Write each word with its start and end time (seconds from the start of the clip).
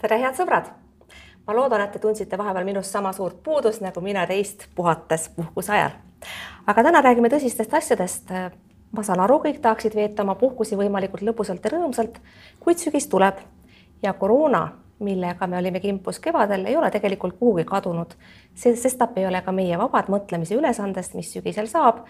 tere, 0.00 0.20
head 0.20 0.36
sõbrad! 0.38 0.70
ma 1.46 1.54
loodan, 1.56 1.82
et 1.82 1.92
te 1.92 1.98
tundsite 1.98 2.38
vahepeal 2.38 2.66
minust 2.68 2.92
sama 2.92 3.10
suurt 3.16 3.40
puudust 3.42 3.82
nagu 3.82 4.00
mina 4.04 4.22
teist 4.28 4.68
puhates 4.76 5.28
puhkuse 5.36 5.72
ajal. 5.74 5.96
aga 6.66 6.84
täna 6.86 7.02
räägime 7.04 7.28
tõsistest 7.32 7.74
asjadest. 7.76 8.30
ma 8.92 9.02
saan 9.02 9.20
aru, 9.20 9.40
kõik 9.44 9.60
tahaksid 9.60 9.94
veeta 9.94 10.22
oma 10.22 10.34
puhkusi 10.34 10.76
võimalikult 10.76 11.24
lõbusalt 11.26 11.64
ja 11.64 11.72
rõõmsalt, 11.76 12.20
kuid 12.60 12.78
sügis 12.78 13.08
tuleb 13.08 13.42
ja 14.02 14.12
koroona, 14.12 14.68
millega 15.00 15.46
me 15.46 15.58
olime 15.58 15.80
kimpus 15.80 16.20
kevadel, 16.20 16.66
ei 16.66 16.76
ole 16.76 16.90
tegelikult 16.90 17.36
kuhugi 17.38 17.64
kadunud. 17.64 18.14
sestap 18.54 19.18
ei 19.18 19.26
ole 19.26 19.42
ka 19.42 19.52
meie 19.52 19.78
vabad 19.78 20.08
mõtlemise 20.08 20.56
ülesandest, 20.56 21.14
mis 21.14 21.32
sügisel 21.32 21.66
saab 21.66 22.06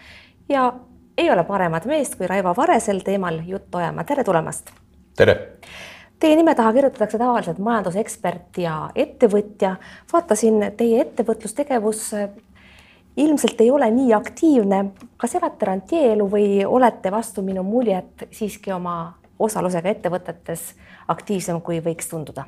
ja 0.48 0.72
ei 1.18 1.30
ole 1.30 1.44
paremat 1.44 1.86
meest 1.86 2.14
kui 2.16 2.26
Raivo 2.26 2.54
Vare 2.56 2.80
sel 2.80 3.00
teemal 3.00 3.42
juttu 3.46 3.78
ajama. 3.78 4.04
tere 4.04 4.24
tulemast! 4.24 4.70
tere! 5.16 5.58
Teie 6.20 6.36
nime 6.36 6.52
taha 6.54 6.72
kirjutatakse 6.76 7.18
tavaliselt 7.18 7.58
majandusekspert 7.64 8.58
ja 8.60 8.74
ettevõtja. 8.94 9.76
vaatasin, 10.12 10.66
teie 10.76 11.00
ettevõtlustegevus 11.00 12.00
eh, 12.12 12.26
ilmselt 13.16 13.60
ei 13.60 13.70
ole 13.70 13.90
nii 13.90 14.12
aktiivne. 14.12 14.84
kas 15.16 15.34
elate 15.34 15.66
rantieelu 15.66 16.26
või 16.30 16.66
olete 16.66 17.10
vastu 17.10 17.42
minu 17.42 17.62
muljet 17.62 18.26
siiski 18.30 18.72
oma 18.72 19.14
osalusega 19.38 19.88
ettevõtetes 19.88 20.74
aktiivsem, 21.08 21.60
kui 21.60 21.80
võiks 21.80 22.10
tunduda? 22.10 22.44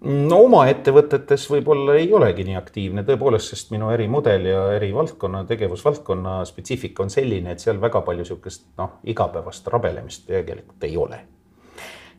no 0.00 0.38
oma 0.44 0.62
ettevõtetes 0.72 1.44
võib-olla 1.50 1.98
ei 2.00 2.08
olegi 2.12 2.46
nii 2.48 2.56
aktiivne 2.56 3.04
tõepoolest, 3.04 3.52
sest 3.52 3.74
minu 3.74 3.90
ärimudel 3.92 4.46
ja 4.48 4.62
ärivaldkonna, 4.78 5.44
tegevusvaldkonna 5.44 6.38
spetsiifika 6.48 7.04
on 7.04 7.12
selline, 7.12 7.52
et 7.52 7.60
seal 7.60 7.80
väga 7.80 8.00
palju 8.08 8.24
niisugust 8.24 8.64
noh, 8.80 8.96
igapäevast 9.04 9.68
rabelemist 9.68 10.26
tegelikult 10.32 10.88
ei 10.88 10.96
ole 10.96 11.20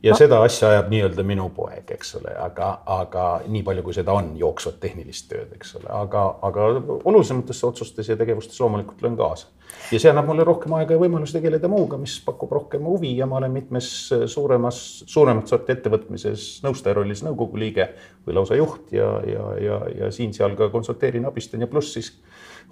ja 0.03 0.13
no. 0.13 0.17
seda 0.17 0.39
asja 0.45 0.69
ajab 0.73 0.89
nii-öelda 0.91 1.23
minu 1.25 1.47
poeg, 1.53 1.85
eks 1.93 2.15
ole, 2.17 2.33
aga, 2.41 2.71
aga 2.89 3.25
nii 3.51 3.61
palju, 3.65 3.83
kui 3.85 3.95
seda 3.95 4.15
on, 4.17 4.31
jooksvat 4.39 4.79
tehnilist 4.81 5.27
tööd, 5.29 5.51
eks 5.57 5.75
ole, 5.79 5.89
aga, 5.93 6.23
aga 6.47 6.67
olulisematesse 6.97 7.67
otsustes 7.67 8.09
ja 8.09 8.17
tegevustes 8.17 8.59
loomulikult 8.61 9.03
löön 9.05 9.17
kaasa. 9.19 9.47
ja 9.91 9.99
see 9.99 10.09
annab 10.11 10.27
mulle 10.31 10.45
rohkem 10.47 10.73
aega 10.77 10.97
ja 10.97 11.01
võimalusi 11.01 11.37
tegeleda 11.37 11.69
muuga, 11.71 11.99
mis 12.01 12.17
pakub 12.25 12.51
rohkem 12.51 12.85
huvi 12.89 13.13
ja 13.17 13.29
ma 13.29 13.37
olen 13.39 13.53
mitmes 13.53 13.87
suuremas, 14.33 14.81
suuremat 15.07 15.47
sorti 15.47 15.75
ettevõtmises 15.77 16.49
nõustaja 16.65 16.97
rollis 16.97 17.23
nõukogu 17.27 17.61
liige 17.61 17.91
või 18.25 18.39
lausa 18.39 18.57
juht 18.57 18.93
ja, 18.95 19.13
ja, 19.27 19.49
ja, 19.61 19.81
ja 19.99 20.11
siin-seal 20.11 20.57
ka 20.59 20.71
konsulteerin, 20.73 21.29
abistan 21.29 21.61
ja 21.61 21.69
pluss 21.69 21.93
siis 21.97 22.15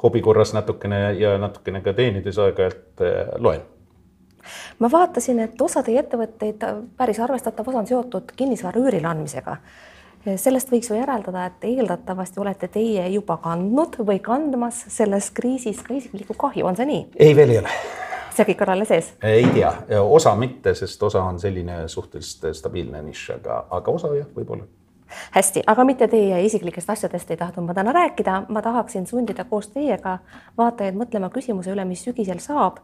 hobi 0.03 0.21
korras 0.25 0.53
natukene 0.57 1.13
ja 1.19 1.37
natukene 1.37 1.83
ka 1.85 1.93
teenides 1.93 2.41
aeg-ajalt 2.41 3.05
eh, 3.05 3.35
loen 3.37 3.67
ma 4.79 4.89
vaatasin, 4.91 5.39
et 5.39 5.61
osa 5.61 5.83
teie 5.83 5.99
ettevõtteid, 6.03 6.65
päris 6.97 7.19
arvestatav 7.19 7.67
osa 7.69 7.83
on 7.83 7.87
seotud 7.87 8.33
kinnisvara 8.35 8.81
üürile 8.81 9.07
andmisega. 9.07 9.57
sellest 10.35 10.71
võiks 10.71 10.89
ju 10.89 10.97
järeldada, 10.97 11.45
et 11.45 11.63
eeldatavasti 11.63 12.39
olete 12.39 12.67
teie 12.67 13.07
juba 13.09 13.37
kandnud 13.37 13.95
või 13.99 14.19
kandmas 14.19 14.85
selles 14.87 15.31
kriisis 15.31 15.81
ka 15.81 15.93
isiklikku 15.93 16.33
kahju, 16.33 16.65
on 16.65 16.75
see 16.75 16.85
nii? 16.85 17.05
ei, 17.19 17.35
veel 17.35 17.49
ei 17.49 17.61
ole. 17.63 17.77
See 18.35 18.45
kõik 18.45 18.61
on 18.63 18.73
alles 18.75 18.91
ees? 18.91 19.13
ei 19.23 19.47
tea, 19.53 19.71
osa 20.01 20.35
mitte, 20.35 20.75
sest 20.75 21.03
osa 21.03 21.23
on 21.23 21.39
selline 21.39 21.87
suhteliselt 21.87 22.55
stabiilne 22.55 23.01
nišš, 23.01 23.31
aga, 23.39 23.63
aga 23.79 23.91
osa 23.91 24.13
jah, 24.15 24.27
võib-olla. 24.35 24.67
Hästi, 25.31 25.63
aga 25.67 25.83
mitte 25.83 26.07
teie 26.07 26.41
isiklikest 26.45 26.89
asjadest 26.89 27.31
ei 27.31 27.37
tahtnud 27.37 27.65
ma 27.65 27.73
täna 27.73 27.93
rääkida, 27.95 28.43
ma 28.49 28.61
tahaksin 28.61 29.07
sundida 29.09 29.45
koos 29.49 29.71
teiega 29.73 30.19
vaatajaid 30.57 30.97
mõtlema 30.97 31.31
küsimuse 31.33 31.73
üle, 31.73 31.85
mis 31.89 32.03
sügisel 32.05 32.41
saab, 32.43 32.77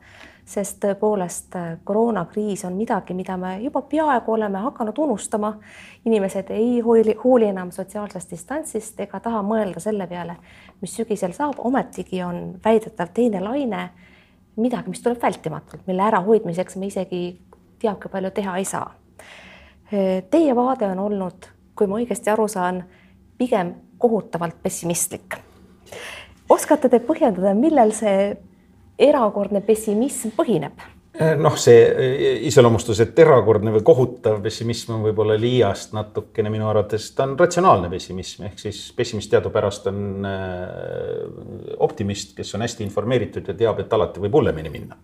sest 0.46 0.78
tõepoolest 0.84 1.56
äh, 1.58 1.72
koroonakriis 1.84 2.66
on 2.66 2.76
midagi, 2.78 3.14
mida 3.18 3.38
me 3.38 3.56
juba 3.64 3.82
peaaegu 3.82 4.34
oleme 4.34 4.62
hakanud 4.68 4.98
unustama. 4.98 5.54
inimesed 6.06 6.50
ei 6.50 6.80
hooli, 6.80 7.16
hooli 7.24 7.46
enam 7.46 7.72
sotsiaalsest 7.72 8.32
distantsist 8.32 9.00
ega 9.00 9.20
taha 9.20 9.42
mõelda 9.42 9.80
selle 9.80 10.08
peale, 10.08 10.36
mis 10.82 10.96
sügisel 10.96 11.34
saab, 11.34 11.56
ometigi 11.58 12.24
on 12.24 12.60
väidetav 12.66 13.10
teine 13.14 13.42
laine 13.42 13.90
midagi, 14.56 14.90
mis 14.90 15.02
tuleb 15.02 15.22
vältimatult, 15.22 15.82
mille 15.88 16.04
ärahoidmiseks 16.04 16.76
me 16.76 16.88
isegi 16.88 17.40
teab 17.80 18.00
kui 18.02 18.12
palju 18.12 18.32
teha 18.32 18.58
ei 18.58 18.66
saa. 18.66 18.94
Teie 20.30 20.56
vaade 20.56 20.88
on 20.88 21.00
olnud 21.00 21.56
kui 21.76 21.90
ma 21.92 22.00
õigesti 22.00 22.32
aru 22.32 22.48
saan, 22.52 22.84
pigem 23.38 23.74
kohutavalt 24.00 24.62
pessimistlik. 24.64 25.38
oskate 26.50 26.90
te 26.90 27.00
põhjendada, 27.00 27.54
millel 27.58 27.92
see 27.92 28.36
erakordne 29.00 29.62
pessimism 29.66 30.36
põhineb? 30.38 30.84
Eh, 31.16 31.36
noh, 31.40 31.54
see 31.56 31.84
eh, 31.88 32.24
iseloomustus, 32.50 33.00
et 33.06 33.20
erakordne 33.24 33.72
või 33.72 33.86
kohutav 33.88 34.42
pessimism 34.44 34.98
on 34.98 35.06
võib-olla 35.06 35.38
liiast 35.40 35.94
natukene 35.96 36.52
minu 36.52 36.68
arvates, 36.68 37.06
ta 37.16 37.24
on 37.24 37.38
ratsionaalne 37.40 37.88
pessimism 37.92 38.44
ehk 38.50 38.60
siis 38.60 38.82
pessimist 38.98 39.32
teadupärast 39.32 39.88
on 39.94 40.28
eh, 40.28 41.22
optimist, 41.88 42.36
kes 42.36 42.52
on 42.58 42.66
hästi 42.68 42.84
informeeritud 42.84 43.48
ja 43.48 43.56
teab, 43.56 43.80
et 43.80 43.96
alati 43.96 44.26
võib 44.26 44.36
hullemini 44.42 44.74
minna 44.74 45.00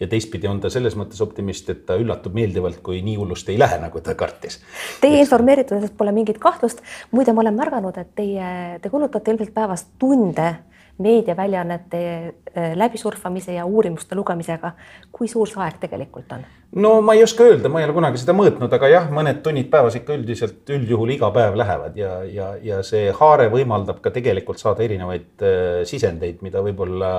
ja 0.00 0.08
teistpidi 0.08 0.48
on 0.48 0.62
ta 0.64 0.70
selles 0.72 0.96
mõttes 0.96 1.20
optimist, 1.20 1.68
et 1.68 1.84
ta 1.84 1.98
üllatub 2.00 2.32
meeldivalt, 2.32 2.80
kui 2.84 3.02
nii 3.04 3.18
hullusti 3.20 3.52
ei 3.52 3.60
lähe, 3.60 3.76
nagu 3.82 4.00
ta 4.00 4.14
kartis. 4.16 4.62
Teie 5.02 5.20
informeerituses 5.20 5.92
pole 5.92 6.16
mingit 6.16 6.40
kahtlust. 6.40 6.80
muide, 7.12 7.36
ma 7.36 7.44
olen 7.44 7.60
märganud, 7.60 8.00
et 8.00 8.14
teie, 8.16 8.78
te 8.80 8.88
kulutate 8.88 9.34
ilmselt 9.34 9.52
päevas 9.52 9.84
tunde 10.00 10.54
meediaväljaannete 11.00 12.00
äh, 12.26 12.72
läbisurfamise 12.76 13.52
ja 13.52 13.64
uurimuste 13.66 14.14
lugemisega. 14.14 14.72
kui 15.12 15.28
suur 15.28 15.48
see 15.48 15.62
aeg 15.64 15.78
tegelikult 15.80 16.32
on? 16.36 16.44
no 16.76 16.92
ma 17.02 17.14
ei 17.16 17.22
oska 17.24 17.44
öelda, 17.44 17.68
ma 17.68 17.80
ei 17.80 17.86
ole 17.88 17.94
kunagi 17.96 18.20
seda 18.20 18.34
mõõtnud, 18.36 18.72
aga 18.76 18.90
jah, 18.90 19.08
mõned 19.14 19.40
tunnid 19.44 19.70
päevas 19.72 19.96
ikka 19.98 20.14
üldiselt 20.18 20.70
üldjuhul 20.70 21.14
iga 21.16 21.30
päev 21.34 21.56
lähevad 21.58 21.96
ja, 21.98 22.12
ja, 22.24 22.50
ja 22.62 22.82
see 22.86 23.10
haare 23.16 23.48
võimaldab 23.52 24.02
ka 24.04 24.12
tegelikult 24.14 24.60
saada 24.62 24.84
erinevaid 24.86 25.46
äh, 25.46 25.80
sisendeid, 25.88 26.44
mida 26.46 26.62
võib-olla 26.64 27.12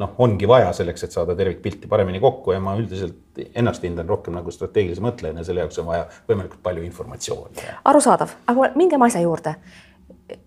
noh, 0.00 0.14
ongi 0.22 0.48
vaja 0.48 0.72
selleks, 0.76 1.06
et 1.06 1.16
saada 1.16 1.36
tervikpilti 1.36 1.90
paremini 1.90 2.20
kokku 2.22 2.54
ja 2.54 2.60
ma 2.62 2.76
üldiselt 2.78 3.42
ennast 3.54 3.84
hindan 3.84 4.08
rohkem 4.08 4.36
nagu 4.36 4.52
strateegilise 4.52 5.04
mõtlejana, 5.04 5.44
selle 5.44 5.64
jaoks 5.64 5.82
on 5.82 5.90
vaja 5.90 6.06
võimalikult 6.28 6.62
palju 6.64 6.86
informatsiooni. 6.86 7.68
arusaadav, 7.84 8.38
aga 8.52 8.72
mingem 8.76 9.04
asja 9.08 9.24
juurde 9.24 9.56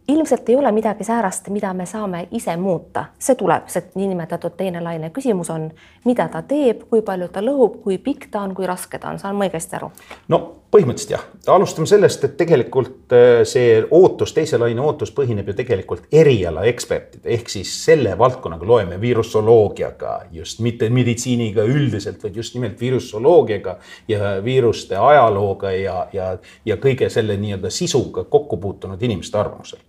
ilmselt 0.10 0.50
ei 0.50 0.56
ole 0.56 0.72
midagi 0.72 1.04
säärast, 1.04 1.50
mida 1.54 1.74
me 1.74 1.86
saame 1.86 2.28
ise 2.32 2.56
muuta, 2.58 3.06
see 3.20 3.36
tuleb, 3.38 3.68
see 3.70 3.92
niinimetatud 3.96 4.56
teine 4.58 4.82
laine. 4.84 5.10
küsimus 5.14 5.50
on, 5.54 5.70
mida 6.06 6.28
ta 6.28 6.42
teeb, 6.42 6.88
kui 6.90 7.02
palju 7.06 7.28
ta 7.34 7.44
lõhub, 7.46 7.82
kui 7.84 7.98
pikk 7.98 8.30
ta 8.32 8.42
on, 8.42 8.56
kui 8.58 8.68
raske 8.68 9.00
ta 9.00 9.14
on, 9.14 9.20
saan 9.20 9.38
ma 9.38 9.46
õigesti 9.46 9.78
aru? 9.78 9.92
no 10.34 10.40
põhimõtteliselt 10.70 11.14
jah, 11.14 11.26
alustame 11.54 11.90
sellest, 11.90 12.24
et 12.26 12.36
tegelikult 12.38 13.14
äh, 13.14 13.42
see 13.50 13.80
ootus, 13.86 14.34
teise 14.34 14.58
laine 14.62 14.82
ootus 14.86 15.12
põhineb 15.14 15.50
ju 15.50 15.56
tegelikult 15.58 16.10
erialaekspertide 16.14 17.30
ehk 17.36 17.50
siis 17.50 17.72
selle 17.86 18.16
valdkonnaga 18.18 18.68
loeme 18.70 19.00
virusoloogiaga, 19.02 20.16
just 20.34 20.62
mitte 20.66 20.90
meditsiiniga 20.94 21.66
üldiselt, 21.70 22.22
vaid 22.24 22.38
just 22.38 22.58
nimelt 22.58 22.82
virusoloogiaga 22.82 23.78
ja 24.10 24.36
viiruste 24.46 24.98
ajalooga 24.98 25.74
ja, 25.74 26.00
ja, 26.14 26.32
ja 26.66 26.78
kõige 26.82 27.10
selle 27.14 27.38
nii-öelda 27.42 27.74
sisuga 27.74 28.26
kokku 28.30 28.58
puutunud 28.62 29.02
inimeste 29.02 29.38
arvamusel 29.42 29.82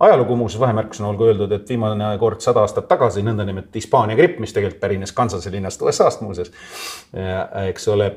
ajalugu 0.00 0.36
muuseas 0.36 0.60
vahemärkusena 0.60 1.08
olgu 1.08 1.28
öeldud, 1.28 1.52
et 1.52 1.68
viimane 1.68 2.08
kord 2.18 2.42
sada 2.44 2.64
aastat 2.64 2.88
tagasi 2.90 3.22
nõndanimetatud 3.24 3.78
Hispaania 3.78 4.16
gripp, 4.18 4.40
mis 4.42 4.52
tegelikult 4.52 4.80
pärines 4.82 5.12
Kansase 5.14 5.52
linnast 5.52 5.82
USA-st 5.82 6.24
muuseas. 6.24 6.50
eks 7.68 7.88
ole, 7.88 8.10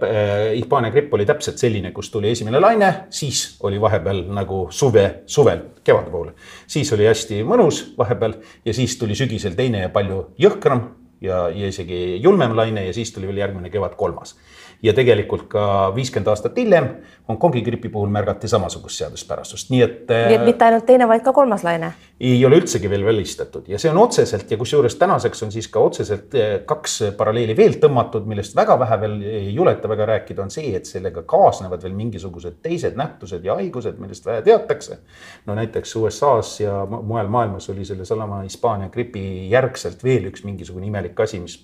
Hispaania 0.56 0.91
gripp 0.91 1.13
oli 1.13 1.25
täpselt 1.25 1.62
selline, 1.62 1.91
kus 1.91 2.12
tuli 2.12 2.31
esimene 2.31 2.59
laine, 2.59 2.94
siis 3.09 3.58
oli 3.63 3.81
vahepeal 3.81 4.24
nagu 4.34 4.68
suve, 4.72 5.08
suvel, 5.25 5.63
kevade 5.84 6.12
poole. 6.12 6.34
siis 6.68 6.94
oli 6.94 7.08
hästi 7.08 7.44
mõnus 7.44 7.84
vahepeal 7.97 8.40
ja 8.66 8.74
siis 8.74 8.97
tuli 8.97 9.16
sügisel 9.16 9.56
teine 9.56 9.85
ja 9.85 9.90
palju 9.90 10.24
jõhkram 10.38 10.88
ja, 11.22 11.47
ja 11.50 11.68
isegi 11.68 12.19
julmem 12.24 12.56
laine 12.56 12.88
ja 12.88 12.94
siis 12.94 13.14
tuli 13.14 13.28
veel 13.28 13.46
järgmine 13.46 13.69
kevad 13.69 13.96
kolmas 13.96 14.35
ja 14.84 14.94
tegelikult 14.94 15.48
ka 15.52 15.68
viiskümmend 15.96 16.28
aastat 16.34 16.58
hiljem 16.58 16.90
Hongkongi 17.28 17.62
gripi 17.62 17.90
puhul 17.92 18.08
märgati 18.08 18.48
samasugust 18.48 19.02
seaduspärasust, 19.02 19.72
nii 19.74 19.82
et. 19.84 20.03
nii 20.08 20.35
et 20.38 20.46
mitte 20.47 20.64
ainult 20.64 20.85
teine, 20.88 21.08
vaid 21.09 21.26
ka 21.26 21.34
kolmas 21.35 21.66
laine? 21.68 21.91
ei 22.20 22.40
ole 22.46 22.58
üldsegi 22.58 22.90
veel 22.90 23.03
välistatud 23.06 23.68
ja 23.70 23.78
see 23.78 23.91
on 23.91 24.00
otseselt 24.02 24.50
ja 24.52 24.58
kusjuures 24.58 24.96
tänaseks 24.97 25.44
on 25.46 25.52
siis 25.53 25.68
ka 25.70 25.84
otseselt 25.85 26.34
eh, 26.34 26.53
kaks 26.66 26.96
paralleeli 27.18 27.53
veel 27.58 27.76
tõmmatud, 27.82 28.26
millest 28.29 28.56
väga 28.58 28.78
vähe 28.79 28.97
veel 29.02 29.18
ei 29.28 29.52
juleta 29.53 29.90
väga 29.90 30.08
rääkida, 30.09 30.41
on 30.41 30.53
see, 30.53 30.72
et 30.78 30.90
sellega 30.90 31.22
kaasnevad 31.30 31.84
veel 31.84 31.94
mingisugused 31.97 32.58
teised 32.66 32.97
nähtused 32.97 33.46
ja 33.46 33.58
haigused, 33.59 34.00
millest 34.02 34.26
vähe 34.26 34.41
teatakse. 34.41 34.97
no 35.46 35.56
näiteks 35.56 35.96
USA-s 35.96 36.62
ja 36.62 36.85
mujal 36.90 37.28
maailmas 37.28 37.70
oli 37.70 37.85
sellesama 37.85 38.41
Hispaania 38.41 38.90
gripi 38.90 39.50
järgselt 39.52 40.03
veel 40.03 40.32
üks 40.32 40.46
mingisugune 40.47 40.88
imelik 40.88 41.20
asi, 41.20 41.40
mis 41.44 41.59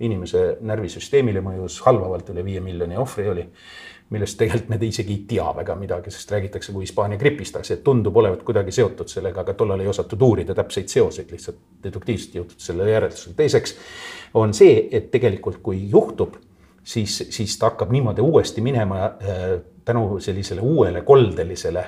inimese 0.00 0.58
närvisüsteemile 0.60 1.40
mõjus 1.44 1.80
halvavalt 1.86 2.28
üle 2.34 2.44
viie 2.44 2.53
viie 2.54 2.62
miljoni 2.62 2.96
ohvri 3.00 3.26
oli, 3.28 3.44
millest 4.14 4.38
tegelikult 4.38 4.70
me 4.70 4.78
isegi 4.86 5.16
ei 5.16 5.24
tea 5.28 5.46
väga 5.56 5.74
midagi, 5.80 6.12
sest 6.14 6.30
räägitakse 6.30 6.72
kui 6.72 6.84
Hispaania 6.86 7.18
gripist, 7.18 7.56
aga 7.58 7.66
see 7.66 7.82
tundub 7.84 8.16
olevat 8.20 8.44
kuidagi 8.46 8.72
seotud 8.74 9.10
sellega, 9.10 9.42
aga 9.42 9.56
tollal 9.58 9.82
ei 9.82 9.90
osatud 9.90 10.22
uurida 10.22 10.54
täpseid 10.54 10.92
seoseid, 10.92 11.32
lihtsalt 11.34 11.60
deduktiivselt 11.84 12.38
jõutud 12.38 12.66
selle 12.68 12.88
järeldusele. 12.90 13.34
teiseks 13.38 13.76
on 14.40 14.54
see, 14.54 14.88
et 14.92 15.10
tegelikult 15.10 15.60
kui 15.64 15.82
juhtub, 15.90 16.38
siis, 16.84 17.16
siis 17.34 17.58
ta 17.58 17.72
hakkab 17.72 17.92
niimoodi 17.92 18.22
uuesti 18.22 18.64
minema 18.64 19.04
äh, 19.04 19.44
tänu 19.84 20.20
sellisele 20.20 20.60
uuele 20.60 21.02
koldelisele 21.02 21.86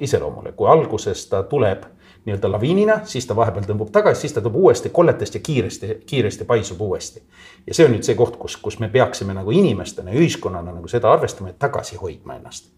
iseloomule, 0.00 0.52
kui 0.58 0.66
alguses 0.66 1.26
ta 1.30 1.42
tuleb 1.46 1.84
nii-öelda 2.24 2.50
laviinina, 2.52 3.00
siis 3.08 3.26
ta 3.26 3.36
vahepeal 3.36 3.68
tõmbub 3.68 3.92
tagasi, 3.94 4.26
siis 4.26 4.36
ta 4.36 4.42
tuleb 4.42 4.58
uuesti 4.60 4.92
kolletest 4.92 5.38
ja 5.38 5.40
kiiresti, 5.44 5.94
kiiresti 6.06 6.44
paisub 6.44 6.80
uuesti. 6.80 7.22
ja 7.66 7.74
see 7.74 7.86
on 7.86 7.96
nüüd 7.96 8.04
see 8.06 8.18
koht, 8.18 8.36
kus, 8.36 8.56
kus 8.56 8.78
me 8.78 8.88
peaksime 8.88 9.34
nagu 9.34 9.50
inimestena 9.50 10.12
ja 10.12 10.20
ühiskonnana 10.20 10.74
nagu 10.76 10.88
seda 10.88 11.12
arvestama, 11.12 11.50
et 11.50 11.58
tagasi 11.58 11.96
hoidma 11.96 12.36
ennast 12.36 12.70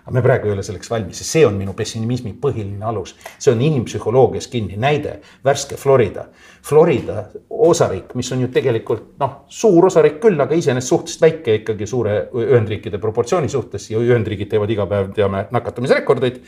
aga 0.00 0.14
me 0.16 0.22
praegu 0.24 0.48
ei 0.48 0.54
ole 0.54 0.62
selleks 0.64 0.90
valmis 0.90 1.20
ja 1.20 1.26
see 1.26 1.42
on 1.46 1.56
minu 1.58 1.74
pessimismi 1.76 2.32
põhiline 2.40 2.84
alus. 2.86 3.14
see 3.38 3.52
on 3.52 3.60
inimpsühholoogias 3.62 4.48
kinni, 4.48 4.76
näide, 4.80 5.18
värske 5.44 5.76
Florida. 5.76 6.26
Florida 6.66 7.24
osariik, 7.50 8.14
mis 8.14 8.32
on 8.32 8.44
ju 8.44 8.48
tegelikult 8.52 9.14
noh, 9.20 9.44
suur 9.48 9.86
osariik 9.86 10.20
küll, 10.22 10.40
aga 10.40 10.56
iseenesest 10.56 10.94
suhteliselt 10.94 11.26
väike 11.26 11.54
ikkagi 11.60 11.86
suure 11.86 12.16
Ühendriikide 12.34 12.98
proportsiooni 12.98 13.48
suhtes 13.48 13.90
ja 13.90 14.00
Ühendriigid 14.00 14.50
teevad 14.50 14.70
iga 14.72 14.86
päev, 14.90 15.12
teame, 15.16 15.46
nakatumisrekordeid. 15.50 16.42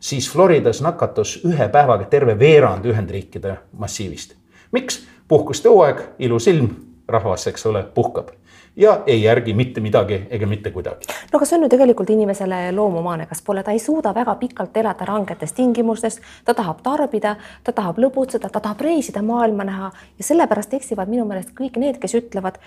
Siis 0.00 0.30
Floridas 0.32 0.82
nakatus 0.82 1.40
ühe 1.44 1.68
päevaga 1.68 2.04
terve 2.04 2.38
veerand 2.38 2.84
Ühendriikide 2.84 3.56
massiivist. 3.78 4.34
miks? 4.72 5.06
puhkuste 5.28 5.68
hooaeg, 5.68 6.00
ilus 6.18 6.46
ilm, 6.46 6.68
rahvas, 7.08 7.46
eks 7.46 7.66
ole, 7.66 7.82
puhkab 7.94 8.30
ja 8.76 9.02
ei 9.06 9.22
järgi 9.22 9.54
mitte 9.54 9.80
midagi 9.80 10.26
ega 10.30 10.46
mitte 10.46 10.70
kuidagi. 10.70 11.06
no 11.32 11.38
aga 11.38 11.46
see 11.46 11.56
on 11.58 11.62
ju 11.64 11.68
tegelikult 11.68 12.10
inimesele 12.10 12.72
loomumane, 12.72 13.26
kas 13.26 13.42
pole, 13.42 13.62
ta 13.62 13.72
ei 13.72 13.78
suuda 13.78 14.14
väga 14.14 14.34
pikalt 14.34 14.76
elada 14.76 15.04
rangetes 15.04 15.52
tingimustes, 15.52 16.20
ta 16.44 16.54
tahab 16.54 16.82
tarbida, 16.82 17.36
ta 17.64 17.72
tahab 17.72 17.98
lõbutseda, 17.98 18.50
ta 18.52 18.60
tahab 18.60 18.80
reisida, 18.80 19.22
maailma 19.22 19.64
näha 19.64 19.90
ja 20.18 20.24
sellepärast 20.24 20.74
eksivad 20.74 21.08
minu 21.08 21.24
meelest 21.24 21.54
kõik 21.56 21.80
need, 21.80 21.98
kes 22.02 22.14
ütlevad, 22.20 22.60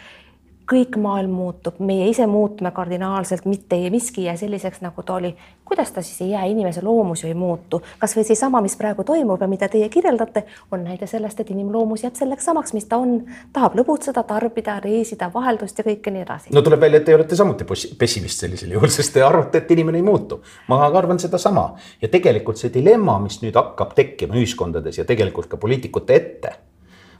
kõik 0.70 0.98
maailm 1.02 1.32
muutub, 1.34 1.80
meie 1.82 2.10
ise 2.12 2.28
muutume 2.30 2.72
kardinaalselt, 2.76 3.48
mitte 3.50 3.78
miski 3.90 4.22
ei 4.22 4.28
jää 4.28 4.36
selliseks, 4.44 4.82
nagu 4.86 5.04
ta 5.04 5.16
oli. 5.18 5.36
kuidas 5.70 5.92
ta 5.92 6.02
siis 6.02 6.22
ei 6.22 6.32
jää, 6.32 6.46
inimese 6.50 6.82
loomus 6.82 7.24
ju 7.24 7.28
ei 7.30 7.34
muutu, 7.38 7.82
kasvõi 8.02 8.24
seesama, 8.26 8.62
mis 8.66 8.74
praegu 8.78 9.04
toimub 9.06 9.42
ja 9.42 9.48
mida 9.48 9.68
teie 9.70 9.90
kirjeldate, 9.90 10.44
on 10.72 10.84
näide 10.84 11.08
sellest, 11.08 11.40
et 11.40 11.52
inimloomus 11.54 12.04
jääb 12.04 12.16
selleks 12.18 12.46
samaks, 12.50 12.74
mis 12.74 12.88
ta 12.90 12.98
on, 12.98 13.20
tahab 13.54 13.78
lõbutseda, 13.78 14.24
tarbida, 14.26 14.80
reisida, 14.82 15.30
vaheldust 15.34 15.78
ja 15.78 15.86
kõike 15.86 16.14
nii 16.14 16.26
edasi. 16.26 16.54
no 16.54 16.66
tuleb 16.66 16.82
välja, 16.82 17.02
et 17.02 17.06
te 17.06 17.16
olete 17.16 17.38
samuti 17.38 17.70
pessimist 17.98 18.42
sellisel 18.46 18.74
juhul, 18.74 18.90
sest 18.98 19.14
te 19.14 19.26
arvate, 19.26 19.62
et 19.62 19.72
inimene 19.78 20.02
ei 20.02 20.06
muutu. 20.06 20.42
ma 20.68 20.82
arvan 20.88 21.20
sedasama 21.20 21.70
ja 22.02 22.10
tegelikult 22.10 22.58
see 22.58 22.74
dilemma, 22.74 23.20
mis 23.22 23.42
nüüd 23.44 23.58
hakkab 23.58 23.94
tekkima 23.98 24.38
ühiskondades 24.42 24.98
ja 24.98 25.06
tegelikult 25.06 25.50
ka 25.54 25.58
poliitikute 25.58 26.16
ette, 26.16 26.56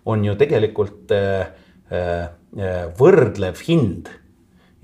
on 0.06 0.26
ju 0.26 0.36
tegelikult 0.40 1.14
äh, 1.14 1.54
võrdlev 3.00 3.62
hind, 3.68 4.10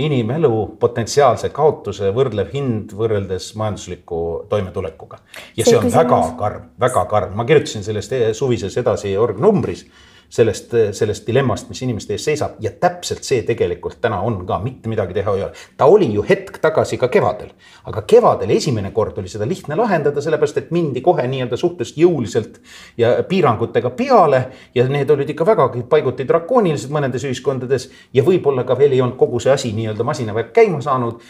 inimelu 0.02 0.78
potentsiaalse 0.80 1.50
kaotuse 1.56 2.10
võrdlev 2.16 2.50
hind 2.52 2.92
võrreldes 2.98 3.54
majandusliku 3.56 4.18
toimetulekuga. 4.50 5.22
ja 5.56 5.64
see, 5.64 5.70
see 5.70 5.78
on 5.78 5.86
küsimus... 5.86 6.02
väga 6.02 6.20
karm, 6.40 6.68
väga 6.80 7.06
karm, 7.12 7.38
ma 7.38 7.46
kirjutasin 7.48 7.86
sellest 7.86 8.18
suvises 8.36 8.76
edasi 8.82 9.16
orgnumbris 9.18 9.86
sellest, 10.30 10.74
sellest 10.92 11.28
dilemmast, 11.28 11.70
mis 11.70 11.82
inimeste 11.86 12.16
ees 12.16 12.26
seisab 12.26 12.58
ja 12.64 12.72
täpselt 12.72 13.24
see 13.24 13.44
tegelikult 13.48 14.00
täna 14.02 14.20
on 14.26 14.42
ka, 14.48 14.60
mitte 14.64 14.90
midagi 14.92 15.16
teha 15.16 15.36
ei 15.36 15.44
ole. 15.44 15.52
ta 15.78 15.86
oli 15.86 16.08
ju 16.14 16.26
hetk 16.28 16.58
tagasi 16.62 16.98
ka 16.98 17.08
kevadel, 17.12 17.52
aga 17.86 18.02
kevadel 18.08 18.52
esimene 18.56 18.92
kord 18.96 19.18
oli 19.22 19.32
seda 19.32 19.48
lihtne 19.48 19.78
lahendada, 19.80 20.22
sellepärast 20.22 20.58
et 20.62 20.72
mindi 20.76 21.02
kohe 21.06 21.28
nii-öelda 21.30 21.58
suhteliselt 21.60 22.00
jõuliselt 22.02 22.60
ja 22.98 23.14
piirangutega 23.28 23.92
peale 23.98 24.42
ja 24.76 24.88
need 24.90 25.10
olid 25.10 25.30
ikka 25.30 25.48
vägagi 25.48 25.86
paiguti 25.90 26.28
drakoonilised 26.28 26.94
mõnedes 26.94 27.28
ühiskondades 27.28 27.90
ja 28.14 28.26
võib-olla 28.26 28.66
ka 28.68 28.78
veel 28.78 28.96
ei 28.98 29.02
olnud 29.06 29.20
kogu 29.20 29.40
see 29.44 29.54
asi 29.54 29.74
nii-öelda 29.78 30.04
masinavärk 30.08 30.54
käima 30.56 30.82
saanud. 30.82 31.22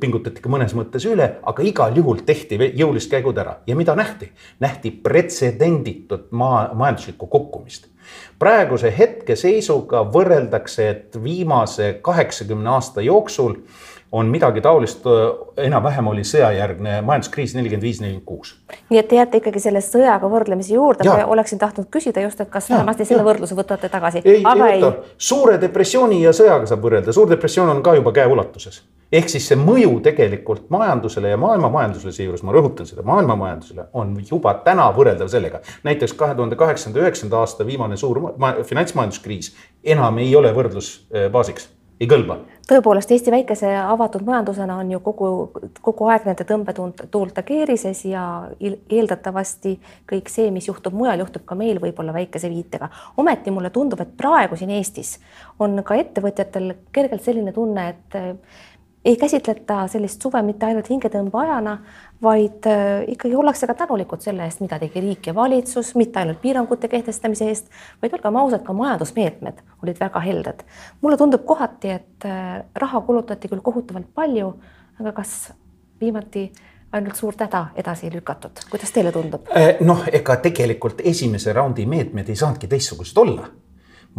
pingutati 0.00 0.42
ka 0.42 0.50
mõnes 0.50 0.74
mõttes 0.76 1.04
üle, 1.08 1.28
aga 1.42 1.62
igal 1.62 1.96
juhul 1.96 2.24
tehti 2.26 2.58
jõulised 2.74 3.10
käigud 3.10 3.38
ära 3.38 3.58
ja 3.66 3.76
mida 3.76 3.94
nähti? 3.96 4.30
nähti 4.60 4.90
pretsedenditut 4.90 6.30
maa, 6.32 6.70
majanduslikku 6.74 7.26
kukkumist 7.26 7.93
praeguse 8.38 8.92
hetkeseisuga 8.98 10.04
võrreldakse, 10.14 10.88
et 10.88 11.18
viimase 11.24 11.98
kaheksakümne 12.02 12.70
aasta 12.76 13.04
jooksul 13.04 13.58
on 14.14 14.30
midagi 14.30 14.62
taolist, 14.62 15.06
enam-vähem 15.58 16.06
oli 16.06 16.22
sõjajärgne 16.28 17.00
majanduskriis 17.02 17.56
nelikümmend 17.56 17.82
viis, 17.82 18.00
nelikümmend 18.02 18.26
kuus. 18.28 18.54
nii 18.90 19.00
et 19.00 19.08
te 19.10 19.18
jääte 19.18 19.40
ikkagi 19.42 19.62
selle 19.62 19.82
sõjaga 19.82 20.30
võrdlemise 20.30 20.76
juurde, 20.76 21.08
ma 21.08 21.26
oleksin 21.34 21.58
tahtnud 21.58 21.90
küsida 21.90 22.22
just, 22.22 22.40
et 22.40 22.50
kas 22.50 22.70
vähemasti 22.70 23.08
selle 23.10 23.26
võrdluse 23.26 23.58
võtate 23.58 23.90
tagasi. 23.90 24.22
ei, 24.24 24.38
ei 24.38 24.82
võta, 24.82 24.92
suure 25.18 25.58
depressiooni 25.60 26.22
ja 26.22 26.34
sõjaga 26.36 26.70
saab 26.70 26.86
võrrelda, 26.86 27.14
suur 27.16 27.30
depressioon 27.30 27.74
on 27.74 27.82
ka 27.82 27.96
juba 27.98 28.14
käeulatuses 28.14 28.84
ehk 29.14 29.28
siis 29.30 29.46
see 29.50 29.58
mõju 29.58 29.98
tegelikult 30.04 30.68
majandusele 30.74 31.30
ja 31.34 31.38
maailma 31.40 31.68
majandusele, 31.72 32.12
seejuures 32.14 32.42
ma 32.46 32.54
rõhutan 32.54 32.88
seda, 32.88 33.04
maailma 33.06 33.36
majandusele 33.38 33.88
on 34.00 34.16
juba 34.30 34.56
täna 34.64 34.88
võrreldav 34.96 35.30
sellega. 35.30 35.60
näiteks 35.86 36.16
kahe 36.18 36.34
tuhande 36.34 36.56
kaheksanda, 36.56 37.02
üheksanda 37.02 37.42
aasta 37.42 37.66
viimane 37.66 37.96
suur 38.00 38.20
finantsmajanduskriis 38.70 39.54
enam 39.94 40.18
ei 40.18 40.34
ole 40.36 40.52
võrdlusbaasiks, 40.56 41.68
ei 42.00 42.10
kõlba 42.10 42.40
tõepoolest 42.68 43.10
Eesti 43.12 43.30
väikese 43.30 43.68
avatud 43.76 44.24
majandusena 44.24 44.76
on 44.80 44.90
ju 44.94 45.00
kogu, 45.04 45.28
kogu 45.84 46.08
aeg 46.08 46.26
nende 46.28 46.46
tõmbetuulte 46.48 47.44
keerises 47.44 48.04
ja 48.08 48.24
eeldatavasti 48.60 49.74
kõik 50.10 50.30
see, 50.32 50.50
mis 50.54 50.68
juhtub 50.68 50.96
mujal, 50.96 51.20
juhtub 51.24 51.44
ka 51.44 51.56
meil 51.58 51.80
võib-olla 51.82 52.14
väikese 52.16 52.48
viitega. 52.52 52.88
ometi 53.16 53.52
mulle 53.52 53.70
tundub, 53.70 54.00
et 54.00 54.16
praegu 54.16 54.56
siin 54.56 54.72
Eestis 54.78 55.18
on 55.58 55.82
ka 55.84 55.98
ettevõtjatel 56.00 56.74
kergelt 56.92 57.22
selline 57.22 57.52
tunne, 57.52 57.88
et 57.88 58.18
ei 59.04 59.16
käsitleta 59.16 59.86
sellist 59.88 60.22
suve 60.22 60.40
mitte 60.42 60.66
ainult 60.66 60.88
hingetõmbeajana, 60.88 61.76
vaid 62.24 62.66
äh, 62.70 63.04
ikkagi 63.12 63.36
ollakse 63.36 63.68
ka 63.68 63.76
tänulikud 63.76 64.24
selle 64.24 64.46
eest, 64.48 64.62
mida 64.64 64.78
tegi 64.80 65.02
riik 65.04 65.28
ja 65.28 65.34
valitsus, 65.36 65.92
mitte 66.00 66.22
ainult 66.22 66.40
piirangute 66.42 66.88
kehtestamise 66.88 67.48
eest, 67.52 67.68
vaid 68.02 68.16
olgem 68.16 68.38
ausad, 68.40 68.64
ka 68.64 68.76
majandusmeetmed 68.76 69.60
olid 69.82 70.00
väga 70.00 70.22
helded. 70.24 70.62
mulle 71.00 71.16
tundub 71.20 71.44
kohati, 71.44 71.90
et 71.90 72.28
äh, 72.28 72.62
raha 72.74 73.00
kulutati 73.00 73.48
küll 73.52 73.64
kohutavalt 73.64 74.08
palju, 74.14 74.54
aga 75.00 75.12
kas 75.12 75.52
viimati 76.00 76.50
ainult 76.92 77.16
suurt 77.16 77.40
häda 77.40 77.66
edasi 77.76 78.10
lükatud, 78.12 78.64
kuidas 78.70 78.92
teile 78.94 79.12
tundub? 79.12 79.50
Äh, 79.52 79.76
noh, 79.80 80.06
ega 80.12 80.36
tegelikult 80.40 81.04
esimese 81.04 81.52
raundi 81.52 81.86
meetmed 81.86 82.28
ei 82.28 82.40
saanudki 82.40 82.70
teistsugused 82.72 83.20
olla 83.20 83.50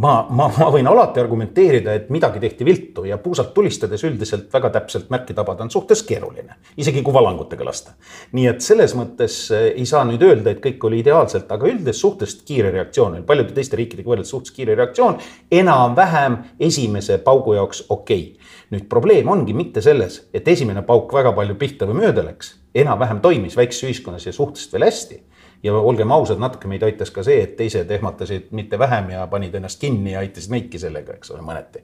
ma, 0.01 0.13
ma, 0.30 0.47
ma 0.51 0.68
võin 0.74 0.88
alati 0.89 1.21
argumenteerida, 1.21 1.94
et 1.95 2.09
midagi 2.13 2.42
tehti 2.44 2.68
viltu 2.68 3.06
ja 3.07 3.18
puusalt 3.21 3.53
tulistades 3.56 4.03
üldiselt 4.07 4.51
väga 4.53 4.71
täpselt 4.74 5.12
märki 5.13 5.36
tabada 5.38 5.63
on 5.63 5.71
suhteliselt 5.71 6.09
keeruline, 6.09 6.57
isegi 6.81 7.03
kui 7.06 7.15
valangutega 7.15 7.68
lasta. 7.68 7.95
nii 8.36 8.47
et 8.51 8.65
selles 8.65 8.95
mõttes 8.97 9.38
eh, 9.56 9.68
ei 9.75 9.86
saa 9.89 10.03
nüüd 10.08 10.24
öelda, 10.25 10.51
et 10.51 10.63
kõik 10.63 10.84
oli 10.89 11.00
ideaalselt, 11.03 11.51
aga 11.51 11.70
üldiselt 11.72 12.01
suhteliselt 12.01 12.43
kiire 12.48 12.74
reaktsioon 12.75 13.20
oli 13.20 13.27
paljude 13.27 13.55
teiste 13.55 13.79
riikidega 13.79 14.12
võrreldes 14.12 14.34
suhteliselt 14.36 14.60
kiire 14.60 14.75
reaktsioon. 14.75 15.20
enam-vähem 15.51 16.38
esimese 16.60 17.17
paugu 17.24 17.55
jaoks 17.55 17.86
okei 17.89 18.25
okay.. 18.36 18.51
nüüd 18.75 18.89
probleem 18.91 19.29
ongi 19.31 19.53
mitte 19.53 19.81
selles, 19.81 20.25
et 20.34 20.48
esimene 20.48 20.84
pauk 20.84 21.13
väga 21.13 21.31
palju 21.38 21.55
pihta 21.55 21.88
või 21.88 22.01
mööda 22.03 22.25
läks, 22.25 22.55
enam-vähem 22.75 23.22
toimis 23.24 23.55
väikses 23.55 23.88
ühiskonnas 23.88 24.27
ja 24.27 24.36
suhteliselt 24.36 24.75
veel 24.75 24.89
hästi 24.89 25.22
ja 25.65 25.74
olgem 25.74 26.12
ausad, 26.13 26.39
natuke 26.41 26.69
meid 26.69 26.84
aitas 26.86 27.12
ka 27.13 27.24
see, 27.25 27.39
et 27.43 27.55
teised 27.57 27.89
ehmatasid 27.91 28.51
mitte 28.55 28.79
vähem 28.79 29.10
ja 29.15 29.25
panid 29.31 29.55
ennast 29.57 29.81
kinni 29.81 30.13
ja 30.13 30.22
aitasid 30.22 30.53
meidki 30.53 30.81
sellega, 30.81 31.17
eks 31.17 31.34
ole, 31.34 31.41
mõneti. 31.45 31.81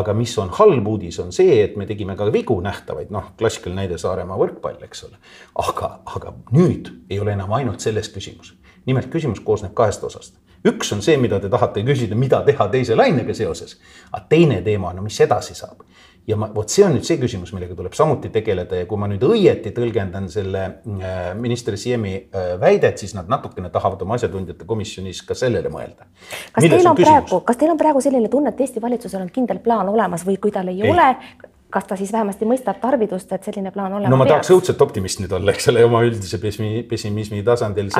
aga 0.00 0.14
mis 0.14 0.36
on 0.38 0.52
halb 0.58 0.86
uudis, 0.86 1.18
on 1.18 1.32
see, 1.34 1.62
et 1.64 1.76
me 1.80 1.86
tegime 1.86 2.14
ka 2.16 2.28
vigu 2.32 2.60
nähtavaid, 2.62 3.10
noh, 3.10 3.32
klassikaline 3.38 3.82
näide 3.82 3.98
Saaremaa 3.98 4.38
võrkpall, 4.38 4.78
eks 4.84 5.04
ole. 5.08 5.16
aga, 5.64 5.94
aga 6.04 6.34
nüüd 6.52 6.92
ei 7.10 7.20
ole 7.20 7.32
enam 7.38 7.52
ainult 7.56 7.80
selles 7.80 8.12
küsimus. 8.12 8.54
nimelt 8.86 9.10
küsimus 9.10 9.40
koosneb 9.40 9.74
kahest 9.74 10.04
osast 10.04 10.36
üks 10.64 10.92
on 10.92 11.00
see, 11.00 11.16
mida 11.16 11.38
te 11.40 11.48
tahate 11.48 11.80
küsida, 11.84 12.14
mida 12.14 12.42
teha 12.44 12.68
teise 12.68 12.96
lainega 12.96 13.34
seoses. 13.34 13.78
aga 14.12 14.26
teine 14.28 14.60
teema, 14.62 14.92
no 14.92 15.02
mis 15.02 15.20
edasi 15.20 15.54
saab 15.54 15.80
ja 16.28 16.36
ma, 16.38 16.48
vot 16.54 16.70
see 16.72 16.84
on 16.86 16.94
nüüd 16.96 17.06
see 17.06 17.18
küsimus, 17.20 17.52
millega 17.56 17.74
tuleb 17.78 17.94
samuti 17.96 18.30
tegeleda 18.32 18.80
ja 18.82 18.88
kui 18.88 19.00
ma 19.00 19.08
nüüd 19.10 19.24
õieti 19.26 19.72
tõlgendan 19.76 20.28
selle 20.32 20.64
äh, 20.68 21.20
minister 21.38 21.76
Siemi 21.80 22.14
äh, 22.16 22.52
väidet, 22.60 23.00
siis 23.02 23.14
nad 23.16 23.30
natukene 23.30 23.70
tahavad 23.72 24.02
oma 24.04 24.18
asjatundjate 24.18 24.68
komisjonis 24.68 25.22
ka 25.26 25.36
sellele 25.38 25.72
mõelda. 25.72 26.08
kas 26.52 26.64
Milles 26.64 26.76
teil 26.76 26.90
on, 26.90 26.92
on 26.92 27.00
praegu, 27.00 27.40
kas 27.48 27.60
teil 27.60 27.74
on 27.74 27.80
praegu 27.80 28.04
selline 28.04 28.32
tunne, 28.32 28.52
et 28.54 28.60
Eesti 28.66 28.82
valitsusel 28.82 29.24
on 29.24 29.32
kindel 29.34 29.62
plaan 29.64 29.88
olemas 29.92 30.26
või 30.26 30.36
kui 30.42 30.54
tal 30.54 30.68
ei, 30.72 30.82
ei. 30.82 30.92
ole, 30.92 31.49
kas 31.70 31.86
ta 31.86 31.96
siis 31.96 32.12
vähemasti 32.12 32.48
mõistab 32.48 32.80
tarvidust, 32.82 33.32
et 33.32 33.46
selline 33.46 33.70
plaan 33.74 33.92
olema 33.98 34.10
no 34.10 34.18
ma 34.18 34.26
peaks? 34.26 34.48
tahaks 34.48 34.52
õudselt 34.56 34.82
optimist 34.84 35.22
nüüd 35.22 35.32
olla, 35.36 35.54
eks 35.54 35.70
ole, 35.72 35.84
oma 35.86 36.02
üldise 36.06 36.40
pessimismi, 36.42 36.82
pessimismi 36.90 37.42
tasandil. 37.46 37.90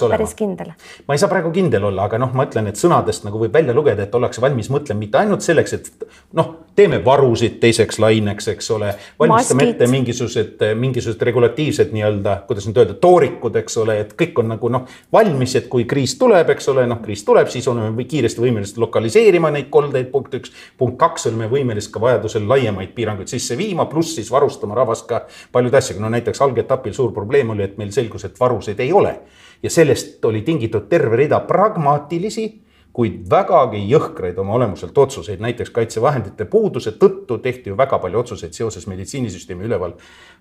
saa 0.00 0.08
olla 0.08 0.16
päris 0.16 0.36
kindel? 0.38 0.72
ma 1.06 1.16
ei 1.16 1.22
saa 1.22 1.30
praegu 1.32 1.52
kindel 1.54 1.90
olla, 1.90 2.06
aga 2.08 2.20
noh, 2.22 2.32
ma 2.36 2.46
ütlen, 2.48 2.70
et 2.70 2.80
sõnadest 2.80 3.26
nagu 3.28 3.40
võib 3.42 3.54
välja 3.56 3.74
lugeda, 3.76 4.06
et 4.06 4.14
ollakse 4.16 4.44
valmis 4.44 4.70
mõtlema 4.72 5.04
mitte 5.04 5.20
ainult 5.20 5.44
selleks, 5.44 5.76
et 5.76 6.08
noh, 6.36 6.54
teeme 6.76 7.00
varusid 7.04 7.58
teiseks 7.60 7.98
laineks, 8.02 8.48
eks 8.52 8.70
ole. 8.74 8.92
valmistame 9.20 9.70
ette 9.70 9.88
mingisugused, 9.90 10.64
mingisugused 10.76 11.22
regulatiivsed 11.28 11.92
nii-öelda, 11.96 12.36
kuidas 12.48 12.68
nüüd 12.68 12.80
öelda, 12.82 12.96
toorikud, 13.00 13.56
eks 13.62 13.78
ole, 13.82 13.98
et 14.04 14.12
kõik 14.18 14.42
on 14.42 14.50
nagu 14.52 14.70
noh, 14.72 14.84
valmis, 15.12 15.56
et 15.58 15.70
kui 15.72 15.86
kriis 15.88 16.16
tuleb, 16.20 16.52
eks 16.56 16.68
ole, 16.72 16.86
noh, 16.88 17.00
kriis 17.04 17.24
tuleb, 17.28 17.48
siis 17.52 17.68
oleme 17.72 18.04
kiiresti 18.08 18.44
võimelised 18.44 18.80
lokaliseerima 18.82 19.52
neid 19.54 19.70
koldeid, 19.72 20.10
punkt 20.12 20.36
üks. 20.40 20.52
punkt 20.78 20.98
kaks, 21.00 21.28
oleme 21.30 21.48
võimelised 21.52 21.92
ka 21.94 22.02
vajadusel 22.02 22.48
laiemaid 22.48 22.85
karmimaid 22.86 22.94
piiranguid 22.94 23.28
sisse 23.28 23.56
viima, 23.56 23.86
pluss 23.86 24.14
siis 24.14 24.30
varustama 24.30 24.74
rahvast 24.74 25.06
ka 25.08 25.26
paljude 25.52 25.76
asjadega, 25.76 26.04
no 26.04 26.10
näiteks 26.10 26.40
algetapil 26.42 26.94
suur 26.94 27.12
probleem 27.12 27.50
oli, 27.50 27.64
et 27.64 27.78
meil 27.78 27.92
selgus, 27.92 28.24
et 28.24 28.38
varusid 28.40 28.80
ei 28.80 28.92
ole. 28.92 29.20
ja 29.62 29.70
sellest 29.70 30.24
oli 30.24 30.42
tingitud 30.42 30.88
terve 30.88 31.16
rida 31.16 31.40
pragmaatilisi 31.40 32.65
kuid 32.96 33.26
vägagi 33.30 33.82
jõhkraid 33.90 34.38
oma 34.40 34.54
olemuselt 34.56 34.96
otsuseid, 34.98 35.40
näiteks 35.44 35.70
kaitsevahendite 35.74 36.46
puuduse 36.48 36.94
tõttu 36.96 37.36
tehti 37.44 37.68
ju 37.68 37.76
väga 37.76 37.98
palju 38.00 38.22
otsuseid 38.22 38.56
seoses 38.56 38.86
meditsiinisüsteemi 38.88 39.66
üleval 39.68 39.92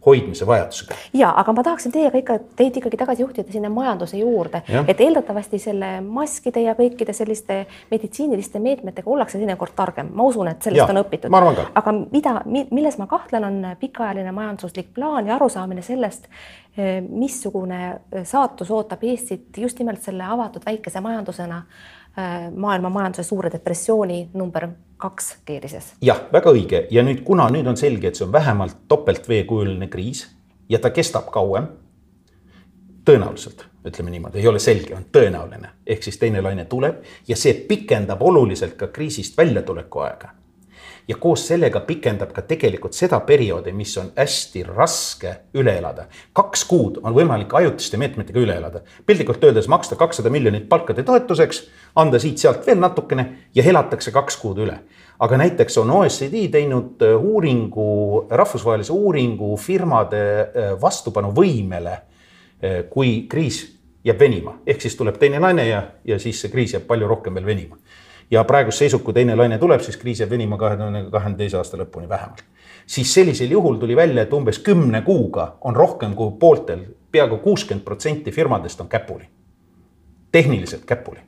hoidmise 0.05 0.47
vajadusega. 0.47 0.95
ja, 1.13 1.33
aga 1.35 1.53
ma 1.53 1.63
tahaksin 1.67 1.91
teiega 1.91 2.21
ikka, 2.21 2.37
teid 2.55 2.77
ikkagi 2.79 2.99
tagasi 3.01 3.25
juhtida 3.25 3.51
sinna 3.51 3.69
majanduse 3.73 4.21
juurde, 4.21 4.61
et 4.87 5.01
eeldatavasti 5.03 5.59
selle 5.59 5.89
maskide 6.01 6.63
ja 6.63 6.77
kõikide 6.77 7.13
selliste 7.17 7.65
meditsiiniliste 7.91 8.61
meetmetega 8.63 9.11
ollakse 9.11 9.41
teinekord 9.41 9.75
targem, 9.75 10.13
ma 10.15 10.29
usun, 10.29 10.47
et 10.53 10.63
sellest 10.63 10.85
ja, 10.85 10.87
on 10.93 11.01
õpitud. 11.01 11.35
aga 11.81 11.95
mida, 11.99 12.37
milles 12.47 12.99
ma 13.01 13.09
kahtlen, 13.11 13.49
on 13.49 13.75
pikaajaline 13.81 14.31
majanduslik 14.31 14.93
plaan 14.95 15.27
ja 15.27 15.35
arusaamine 15.35 15.83
sellest, 15.83 16.31
eh, 16.77 17.01
missugune 17.03 17.99
saatus 18.23 18.71
ootab 18.71 19.03
Eestit 19.03 19.57
just 19.57 19.79
nimelt 19.79 20.07
selle 20.07 20.23
avatud 20.23 20.63
väikese 20.65 21.03
majandusena 21.03 21.63
maailma 22.55 22.89
majanduse 22.89 23.23
suure 23.27 23.49
depressiooni 23.51 24.29
number 24.33 24.67
kaks 24.97 25.37
keerises. 25.45 25.93
jah, 26.01 26.21
väga 26.33 26.51
õige 26.55 26.85
ja 26.91 27.03
nüüd, 27.03 27.23
kuna 27.27 27.49
nüüd 27.51 27.67
on 27.67 27.77
selge, 27.77 28.07
et 28.07 28.15
see 28.15 28.25
on 28.27 28.31
vähemalt 28.31 28.85
topelt 28.87 29.27
veekujuline 29.29 29.89
kriis 29.91 30.25
ja 30.69 30.79
ta 30.79 30.89
kestab 30.95 31.31
kauem. 31.31 31.67
tõenäoliselt, 33.05 33.67
ütleme 33.85 34.09
niimoodi, 34.09 34.39
ei 34.39 34.47
ole 34.47 34.59
selge, 34.59 34.95
on 34.95 35.03
tõenäoline, 35.13 35.75
ehk 35.85 36.03
siis 36.03 36.17
teine 36.17 36.41
laine 36.41 36.65
tuleb 36.65 37.03
ja 37.27 37.35
see 37.37 37.53
pikendab 37.67 38.21
oluliselt 38.21 38.73
ka 38.79 38.87
kriisist 38.87 39.37
väljatuleku 39.37 39.99
aega 40.07 40.31
ja 41.07 41.15
koos 41.19 41.45
sellega 41.47 41.79
pikendab 41.85 42.31
ka 42.33 42.41
tegelikult 42.47 42.97
seda 42.97 43.19
perioodi, 43.25 43.71
mis 43.75 43.93
on 44.01 44.11
hästi 44.17 44.63
raske 44.67 45.33
üle 45.57 45.77
elada. 45.77 46.07
kaks 46.33 46.65
kuud 46.65 46.99
on 47.03 47.13
võimalik 47.13 47.53
ajutiste 47.53 47.97
meetmetega 48.01 48.39
üle 48.41 48.55
elada, 48.57 48.81
piltlikult 49.05 49.43
öeldes 49.43 49.67
maksta 49.67 49.95
kakssada 49.95 50.29
miljonit 50.29 50.69
palkade 50.69 51.03
toetuseks, 51.03 51.65
anda 51.95 52.19
siit-sealt 52.19 52.65
veel 52.67 52.79
natukene 52.81 53.27
ja 53.55 53.63
elatakse 53.63 54.11
kaks 54.11 54.37
kuud 54.41 54.63
üle. 54.65 54.79
Aga 55.19 55.37
näiteks 55.37 55.77
on 55.79 55.91
OECD 55.95 56.49
teinud 56.51 57.01
äh, 57.05 57.15
uuringu, 57.15 58.25
rahvusvahelise 58.29 58.93
uuringu 58.93 59.55
firmade 59.57 60.25
äh, 60.41 60.73
vastupanuvõimele, 60.81 61.93
äh, 61.93 62.81
kui 62.89 63.21
kriis 63.29 63.63
jääb 64.05 64.19
venima, 64.19 64.57
ehk 64.67 64.81
siis 64.81 64.97
tuleb 64.97 65.15
teine 65.21 65.39
laine 65.39 65.69
ja, 65.69 65.81
ja 66.05 66.19
siis 66.19 66.41
see 66.41 66.51
kriis 66.51 66.75
jääb 66.75 66.83
palju 66.89 67.07
rohkem 67.07 67.37
veel 67.37 67.47
venima 67.47 67.79
ja 68.31 68.43
praeguse 68.43 68.77
seisuga, 68.77 69.03
kui 69.03 69.13
teine 69.13 69.35
laine 69.35 69.57
tuleb, 69.57 69.81
siis 69.81 69.97
kriis 69.97 70.19
jääb 70.19 70.29
venima 70.29 70.57
kahe 70.57 70.77
tuhande 70.77 71.03
kahekümne 71.11 71.37
teise 71.37 71.57
aasta 71.57 71.77
lõpuni 71.77 72.09
vähemalt. 72.09 72.43
siis 72.85 73.13
sellisel 73.13 73.51
juhul 73.51 73.75
tuli 73.75 73.95
välja, 73.95 74.23
et 74.23 74.33
umbes 74.33 74.59
kümne 74.59 75.01
kuuga 75.01 75.57
on 75.61 75.75
rohkem 75.75 76.15
kui 76.15 76.31
pooltel, 76.39 76.85
peaaegu 77.11 77.37
kuuskümmend 77.37 77.85
protsenti 77.85 78.31
firmadest 78.31 78.81
on 78.81 78.87
käpuli. 78.89 79.29
tehniliselt 80.31 80.85
käpuli 80.85 81.19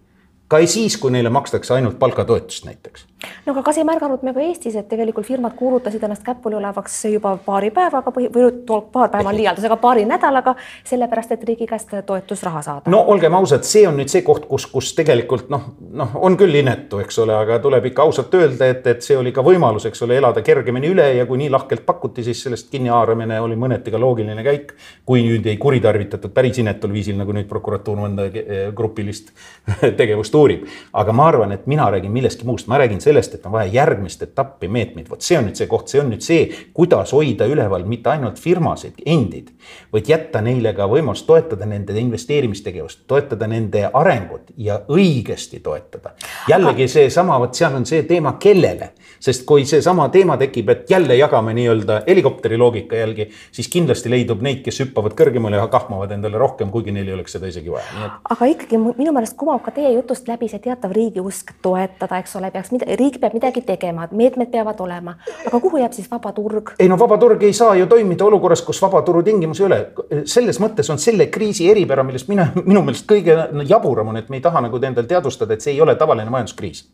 ka 0.47 0.59
siis, 0.67 0.95
kui 0.97 1.11
neile 1.11 1.29
makstakse 1.29 1.73
ainult 1.75 1.99
palgatoetust 1.99 2.65
näiteks. 2.65 3.05
no 3.45 3.53
aga 3.53 3.63
kas 3.65 3.77
ei 3.81 3.83
märganud 3.87 4.21
me 4.23 4.31
ka 4.33 4.39
Eestis, 4.39 4.75
et 4.79 4.87
tegelikult 4.87 5.25
firmad 5.27 5.55
kuulutasid 5.57 6.03
ennast 6.03 6.23
käpuli 6.23 6.55
olevaks 6.55 6.95
juba 7.11 7.33
paari 7.45 7.71
päevaga 7.75 8.13
või, 8.15 8.29
või 8.31 8.51
paar 8.93 9.09
päeva 9.11 9.33
on 9.33 9.35
liialdus, 9.35 9.65
aga 9.67 9.77
paari 9.81 10.05
nädalaga, 10.07 10.53
sellepärast 10.87 11.33
et 11.35 11.43
riigi 11.49 11.67
käest 11.67 11.91
toetusraha 12.05 12.61
saada? 12.61 12.91
no 12.93 13.01
olgem 13.13 13.35
ausad, 13.35 13.65
see 13.67 13.83
on 13.87 13.97
nüüd 13.99 14.13
see 14.13 14.21
koht, 14.27 14.45
kus, 14.47 14.67
kus 14.71 14.93
tegelikult 14.95 15.49
noh, 15.51 15.65
noh, 15.99 16.15
on 16.15 16.37
küll 16.39 16.55
inetu, 16.61 17.01
eks 17.03 17.19
ole, 17.25 17.35
aga 17.35 17.59
tuleb 17.63 17.89
ikka 17.91 18.07
ausalt 18.07 18.39
öelda, 18.39 18.71
et, 18.71 18.87
et 18.87 19.03
see 19.03 19.17
oli 19.19 19.35
ka 19.35 19.43
võimalus, 19.43 19.89
eks 19.91 20.05
ole, 20.07 20.21
elada 20.21 20.45
kergemini 20.45 20.93
üle 20.93 21.09
ja 21.17 21.27
kui 21.27 21.41
nii 21.43 21.51
lahkelt 21.51 21.83
pakuti, 21.85 22.23
siis 22.23 22.45
sellest 22.47 22.71
kinnihaaramine 22.71 23.41
oli 23.43 23.59
mõneti 23.59 23.91
ka 23.91 23.99
loogiline 23.99 24.47
käik. 24.47 24.73
kui 25.05 25.25
nüüd 25.27 25.45
ei 25.47 25.57
kuritarvitatud 25.57 26.31
päris 26.31 26.61
inetul 26.63 26.93
viisil, 26.93 27.17
nagu 27.19 27.35
nüüd 27.35 27.47
prokuratuur 27.49 27.99
mõnda 27.99 28.29
grupilist 28.75 29.33
tegevust 29.99 30.36
uurib. 30.37 30.65
aga 30.93 31.13
ma 31.13 31.27
arvan, 31.27 31.51
et 31.51 31.67
mina 31.67 31.89
räägin 31.91 32.11
millestki 32.11 32.45
muust, 32.45 32.67
ma 32.67 32.77
räägin 32.77 33.01
sellest, 33.01 33.35
et 33.35 33.45
on 33.45 33.51
vaja 33.51 33.71
järgmist 33.73 34.23
etappi 34.23 34.67
meetmeid, 34.67 35.09
vot 35.09 35.21
see 35.21 35.37
on 35.37 35.47
nüüd 35.49 35.59
see 35.59 35.67
koht, 35.67 35.89
see 35.91 36.01
on 36.01 36.11
nüüd 36.13 36.23
see, 36.25 36.47
kuidas 36.73 37.13
hoida 37.13 37.47
üleval 37.49 37.85
mitte 37.85 38.11
ainult 38.13 38.39
firmasid 38.41 39.01
endid, 39.05 39.51
vaid 39.93 40.09
jätta 40.09 40.41
neile 40.45 40.73
ka 40.77 40.87
võimalus 40.89 41.25
toetada 41.27 41.65
nende 41.69 41.97
investeerimistegevust, 41.99 43.05
toetada 43.07 43.47
nende 43.47 43.83
arengut 43.93 44.53
ja 44.57 44.79
õigesti 44.89 45.61
toetada. 45.63 46.13
jällegi 46.49 46.87
seesama, 46.87 47.39
vot 47.39 47.55
seal 47.55 47.75
on 47.75 47.85
see 47.85 48.03
teema, 48.07 48.37
kellele, 48.41 48.91
sest 49.19 49.45
kui 49.49 49.65
seesama 49.65 50.09
teema 50.13 50.37
tekib, 50.37 50.69
et 50.69 50.89
jälle 50.89 51.15
jagame 51.15 51.53
nii-öelda 51.57 52.01
helikopteri 52.07 52.57
loogika 52.57 52.95
järgi, 52.95 53.29
siis 53.51 53.69
kindlasti 53.73 54.11
leidub 54.13 54.41
neid, 54.45 54.61
kes 54.65 54.81
hüppavad 54.83 55.15
kõrgemale 55.17 55.59
ja 55.59 55.67
kahmavad 55.71 56.11
endale 56.15 56.37
rohkem, 56.37 56.71
kuigi 56.73 56.93
neil 56.95 57.07
ei 57.07 57.17
oleks 57.17 57.37
seda 57.37 57.49
isegi 57.51 57.71
vaja. 57.73 58.11
aga 58.29 58.51
ikkagi 58.53 58.79
minu 58.81 59.13
meelest 59.15 59.37
kumab 59.39 59.63
ka 59.65 59.73
teie 59.75 59.93
jutust 59.95 60.26
läbi 60.27 60.49
see 60.51 60.59
teatav 60.63 60.91
riigiusk 60.95 61.53
toetada, 61.61 62.19
eks 62.21 62.35
ole, 62.39 62.51
peaks, 62.51 62.71
riik 62.99 63.19
peab 63.21 63.33
midagi 63.37 63.61
tegema, 63.65 64.07
meetmed 64.11 64.51
peavad 64.51 64.79
olema, 64.83 65.15
aga 65.45 65.59
kuhu 65.63 65.81
jääb 65.81 65.95
siis 65.95 66.11
vaba 66.11 66.31
turg? 66.35 66.73
ei 66.79 66.89
no 66.89 66.99
vaba 66.99 67.17
turg 67.17 67.43
ei 67.43 67.53
saa 67.53 67.75
ju 67.75 67.87
toimida 67.87 68.25
olukorras, 68.25 68.61
kus 68.61 68.81
vabaturu 68.81 69.23
tingimusi 69.23 69.63
ei 69.63 69.67
ole. 69.67 69.81
selles 70.25 70.61
mõttes 70.63 70.91
on 70.91 70.99
selle 70.99 71.27
kriisi 71.33 71.69
eripära, 71.71 72.03
millest 72.03 72.27
mina, 72.31 72.51
minu 72.65 72.83
meelest 72.83 73.09
kõige 73.09 73.39
jaburam 73.67 74.13
on, 74.13 74.21
et 74.21 74.29
me 74.29 74.39
ei 74.39 74.45
taha 74.45 74.61
nagu 74.67 74.83
endale 74.83 75.07
teadvustada, 75.07 75.53
et 75.53 75.65
see 75.65 75.75
ei 75.75 75.81
ole 75.81 75.95
tavaline 75.95 76.31
majanduskriis 76.33 76.85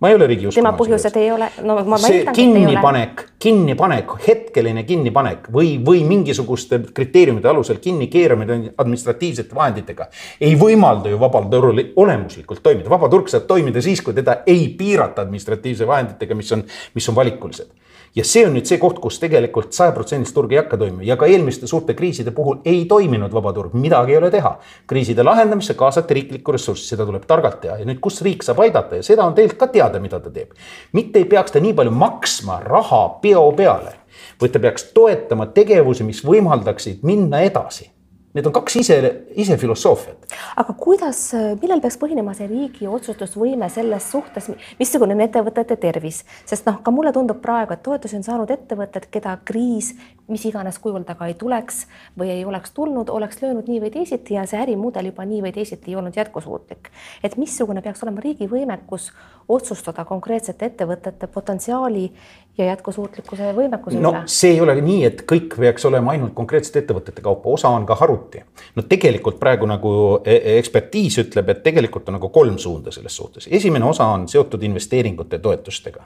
ma 0.00 0.08
ei 0.08 0.14
ole 0.14 0.26
riigi 0.26 0.46
usku. 0.46 0.60
tema 0.60 0.74
põhjused 0.76 1.16
ei 1.20 1.30
ole, 1.32 1.48
no 1.62 1.78
ma, 1.78 1.84
ma 1.94 1.98
see 2.02 2.20
eeldan, 2.20 2.36
kinnipanek, 2.36 3.23
kinnipanek, 3.44 4.16
hetkeline 4.24 4.84
kinnipanek 4.88 5.50
või, 5.52 5.76
või 5.84 6.02
mingisuguste 6.08 6.80
kriteeriumide 6.96 7.50
alusel 7.50 7.80
kinnikeeramine 7.82 8.74
administratiivsete 8.78 9.56
vahenditega 9.56 10.08
ei 10.40 10.56
võimalda 10.60 11.12
ju 11.12 11.20
vabal 11.20 11.50
turul 11.52 11.82
olemuslikult 12.00 12.62
toimida. 12.64 12.90
vaba 12.90 13.10
turg 13.12 13.28
saab 13.28 13.48
toimida 13.50 13.82
siis, 13.84 14.02
kui 14.02 14.16
teda 14.16 14.40
ei 14.46 14.68
piirata 14.78 15.22
administratiivse 15.26 15.86
vahenditega, 15.86 16.36
mis 16.38 16.52
on, 16.56 16.64
mis 16.94 17.08
on 17.08 17.18
valikulised 17.20 17.83
ja 18.14 18.24
see 18.24 18.44
on 18.46 18.54
nüüd 18.54 18.68
see 18.68 18.78
koht, 18.82 19.00
kus 19.02 19.18
tegelikult 19.22 19.74
sajaprotsendilist 19.74 20.34
turg 20.36 20.52
ei 20.54 20.60
hakka 20.60 20.78
toimima. 20.80 21.02
Ja 21.06 21.16
ka 21.20 21.26
eelmiste 21.30 21.66
suurte 21.70 21.96
kriiside 21.98 22.34
puhul 22.34 22.60
ei 22.64 22.84
toiminud 22.90 23.32
vabaturg, 23.34 23.74
midagi 23.78 24.14
ei 24.14 24.18
ole 24.20 24.30
teha. 24.30 24.56
kriiside 24.86 25.22
lahendamisse 25.22 25.74
kaasati 25.74 26.14
riiklikku 26.14 26.52
ressurssi, 26.52 26.86
seda 26.88 27.06
tuleb 27.06 27.26
targalt 27.26 27.60
teha. 27.60 27.78
Ja 27.82 27.88
nüüd, 27.88 28.00
kus 28.00 28.22
riik 28.22 28.46
saab 28.46 28.62
aidata? 28.64 29.00
Ja 29.00 29.02
seda 29.02 29.24
on 29.26 29.34
tegelikult 29.34 29.58
ka 29.58 29.72
teada, 29.72 30.00
mida 30.00 30.20
ta 30.20 30.30
teeb. 30.30 30.54
mitte 30.92 31.18
ei 31.18 31.24
peaks 31.24 31.52
ta 31.52 31.60
nii 31.60 31.74
palju 31.74 31.90
maksma 31.90 32.60
raha 32.62 33.08
peo 33.22 33.50
peale, 33.56 33.96
vaid 34.40 34.52
ta 34.52 34.58
peaks 34.58 34.90
toetama 34.94 35.46
tegevusi, 35.46 36.04
mis 36.04 36.22
võimaldaksid 36.24 37.02
minna 37.02 37.40
edasi 37.40 37.93
Need 38.34 38.48
on 38.50 38.54
kaks 38.56 38.76
ise, 38.80 38.96
ise 39.38 39.54
filosoofiat. 39.56 40.24
aga 40.58 40.72
kuidas, 40.74 41.20
millel 41.60 41.78
peaks 41.84 41.96
põhinema 42.02 42.32
see 42.34 42.48
riigi 42.50 42.88
otsustusvõime 42.90 43.68
selles 43.70 44.08
suhtes, 44.10 44.48
missugune 44.80 45.14
on 45.14 45.22
ettevõtete 45.22 45.76
tervis, 45.78 46.24
sest 46.42 46.66
noh, 46.66 46.80
ka 46.82 46.90
mulle 46.90 47.12
tundub 47.14 47.38
praegu, 47.44 47.76
et 47.76 47.84
toetusi 47.86 48.18
on 48.18 48.26
saanud 48.26 48.50
ettevõtted, 48.50 49.06
keda 49.14 49.36
kriis 49.46 49.92
mis 50.28 50.44
iganes 50.48 50.78
kujul 50.78 51.04
ta 51.04 51.14
ka 51.18 51.28
ei 51.28 51.34
tuleks 51.38 51.84
või 52.18 52.30
ei 52.32 52.44
oleks 52.44 52.72
tulnud, 52.76 53.10
oleks 53.12 53.42
löönud 53.42 53.68
nii 53.68 53.80
või 53.82 53.90
teisiti 53.92 54.38
ja 54.38 54.46
see 54.48 54.60
ärimudel 54.62 55.10
juba 55.10 55.26
nii 55.28 55.42
või 55.44 55.52
teisiti 55.52 55.92
ei 55.92 55.96
olnud 56.00 56.16
jätkusuutlik. 56.16 56.90
et 57.22 57.36
missugune 57.36 57.82
peaks 57.82 58.02
olema 58.02 58.20
riigi 58.24 58.48
võimekus 58.48 59.10
otsustada 59.48 60.04
konkreetsete 60.04 60.66
ettevõtete 60.66 61.26
potentsiaali 61.26 62.12
ja 62.58 62.64
jätkusuutlikkuse 62.64 63.52
võimekuse 63.52 64.00
no, 64.00 64.10
üle? 64.14 64.22
see 64.26 64.54
ei 64.54 64.60
ole 64.64 64.76
nii, 64.80 65.04
et 65.04 65.24
kõik 65.28 65.58
peaks 65.58 65.84
olema 65.84 66.14
ainult 66.14 66.34
konkreetsete 66.34 66.84
ettevõtete 66.84 67.22
kaupa, 67.22 67.50
osa 67.50 67.68
on 67.68 67.86
ka 67.86 67.98
haruti. 68.00 68.40
no 68.74 68.82
tegelikult 68.88 69.38
praegu 69.40 69.68
nagu 69.68 69.94
e-, 70.24 70.38
e-, 70.38 70.58
ekspertiis 70.58 71.18
ütleb, 71.26 71.52
et 71.52 71.62
tegelikult 71.66 72.08
on 72.08 72.18
nagu 72.18 72.32
kolm 72.32 72.58
suunda 72.58 72.94
selles 72.94 73.16
suhtes. 73.16 73.48
esimene 73.50 73.84
osa 73.84 74.06
on 74.16 74.28
seotud 74.28 74.62
investeeringute 74.62 75.38
toetustega 75.38 76.04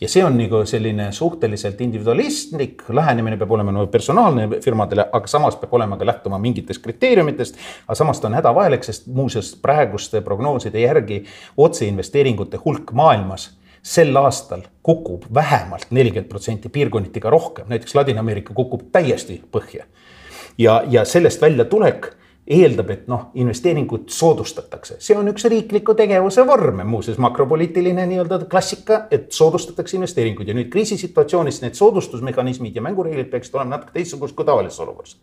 ja 0.00 0.08
see 0.08 0.24
on 0.24 0.36
nagu 0.38 0.62
selline 0.66 1.10
suhteliselt 1.12 1.80
individualistlik 1.80 2.82
lähenemine 2.88 3.36
peab 3.40 3.52
olema 3.56 3.72
nagu 3.72 3.86
personaalne 3.92 4.60
firmadele, 4.64 5.06
aga 5.12 5.30
samas 5.30 5.56
peab 5.60 5.74
olema 5.78 5.98
ka 6.00 6.06
lähtuma 6.06 6.38
mingitest 6.38 6.82
kriteeriumitest. 6.82 7.56
aga 7.86 7.94
samas 7.94 8.20
ta 8.20 8.28
on 8.28 8.34
hädavajalik, 8.34 8.84
sest 8.84 9.06
muuseas 9.06 9.54
praeguste 9.62 10.20
prognooside 10.20 10.80
järgi 10.80 11.24
otseinvesteeringute 11.56 12.60
hulk 12.64 12.92
maailmas 12.92 13.50
sel 13.82 14.16
aastal 14.16 14.62
kukub 14.82 15.24
vähemalt 15.34 15.86
nelikümmend 15.90 16.28
protsenti, 16.28 16.68
piirkonniti 16.68 17.20
ka 17.20 17.30
rohkem, 17.30 17.68
näiteks 17.68 17.94
Ladina-Ameerika 17.94 18.54
kukub 18.54 18.90
täiesti 18.92 19.42
põhja. 19.52 19.84
ja, 20.58 20.82
ja 20.88 21.04
sellest 21.04 21.40
väljatulek 21.40 22.19
eeldab, 22.50 22.90
et 22.90 23.08
noh, 23.10 23.28
investeeringut 23.38 24.10
soodustatakse, 24.10 24.96
see 25.02 25.16
on 25.16 25.30
üks 25.30 25.46
riikliku 25.50 25.94
tegevuse 25.98 26.42
vorm, 26.46 26.82
muuseas 26.90 27.20
makropoliitiline 27.22 28.06
nii-öelda 28.10 28.40
klassika, 28.50 29.04
et 29.14 29.30
soodustatakse 29.34 29.96
investeeringuid 29.98 30.50
ja 30.50 30.56
nüüd 30.58 30.70
kriisisituatsioonis 30.72 31.62
need 31.62 31.78
soodustusmehhanismid 31.78 32.74
ja 32.74 32.82
mängureeglid 32.82 33.30
peaksid 33.30 33.54
olema 33.54 33.76
natuke 33.76 33.94
teistsugused 33.94 34.34
kui 34.38 34.48
tavalises 34.48 34.82
olukorras 34.82 35.16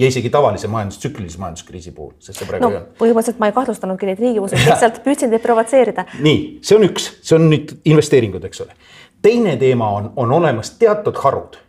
ja 0.00 0.08
isegi 0.08 0.30
tavalise 0.32 0.68
majandustsüklilise 0.72 1.38
majanduskriisi 1.38 1.92
puhul, 1.92 2.14
sest 2.18 2.40
see 2.40 2.48
praegu 2.48 2.64
no, 2.64 2.70
ei 2.70 2.78
olnud. 2.78 2.92
põhimõtteliselt 3.00 3.40
ma 3.42 3.50
ei 3.50 3.56
kahtlustanudki 3.56 4.08
neid 4.08 4.22
riigiususid, 4.24 4.64
lihtsalt 4.70 5.00
püüdsin 5.04 5.32
teid 5.34 5.44
provotseerida. 5.44 6.06
nii, 6.24 6.42
see 6.64 6.78
on 6.78 6.86
üks, 6.88 7.10
see 7.20 7.36
on 7.36 7.48
nüüd 7.52 7.74
investeeringud, 7.92 8.46
eks 8.48 8.64
ole. 8.64 8.76
teine 9.20 9.58
teema 9.60 9.90
on, 9.98 10.12
on 10.16 10.32
olemas 10.40 10.72
teatud 10.80 11.20
harud, 11.20 11.60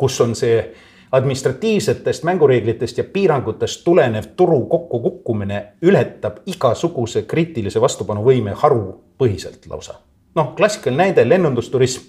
kus 0.00 0.18
on 0.24 0.34
see 0.38 0.64
administratiivsetest 1.12 2.22
mängureeglitest 2.22 2.98
ja 2.98 3.04
piirangutest 3.04 3.84
tulenev 3.84 4.24
turu 4.36 4.60
kokkukukkumine 4.66 5.72
ületab 5.82 6.36
igasuguse 6.46 7.22
kriitilise 7.22 7.80
vastupanuvõime 7.80 8.54
harupõhiselt 8.54 9.66
lausa. 9.66 9.94
noh, 10.34 10.54
klassikaline 10.54 11.02
näide, 11.02 11.28
lennundusturism. 11.28 12.02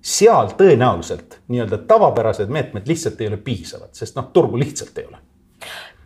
seal 0.00 0.48
tõenäoliselt 0.58 1.38
nii-öelda 1.48 1.78
tavapärased 1.78 2.48
meetmed 2.48 2.88
lihtsalt 2.88 3.20
ei 3.20 3.28
ole 3.28 3.36
piisavad, 3.36 3.88
sest 3.92 4.16
noh, 4.16 4.30
turgu 4.32 4.58
lihtsalt 4.58 4.98
ei 4.98 5.06
ole 5.06 5.16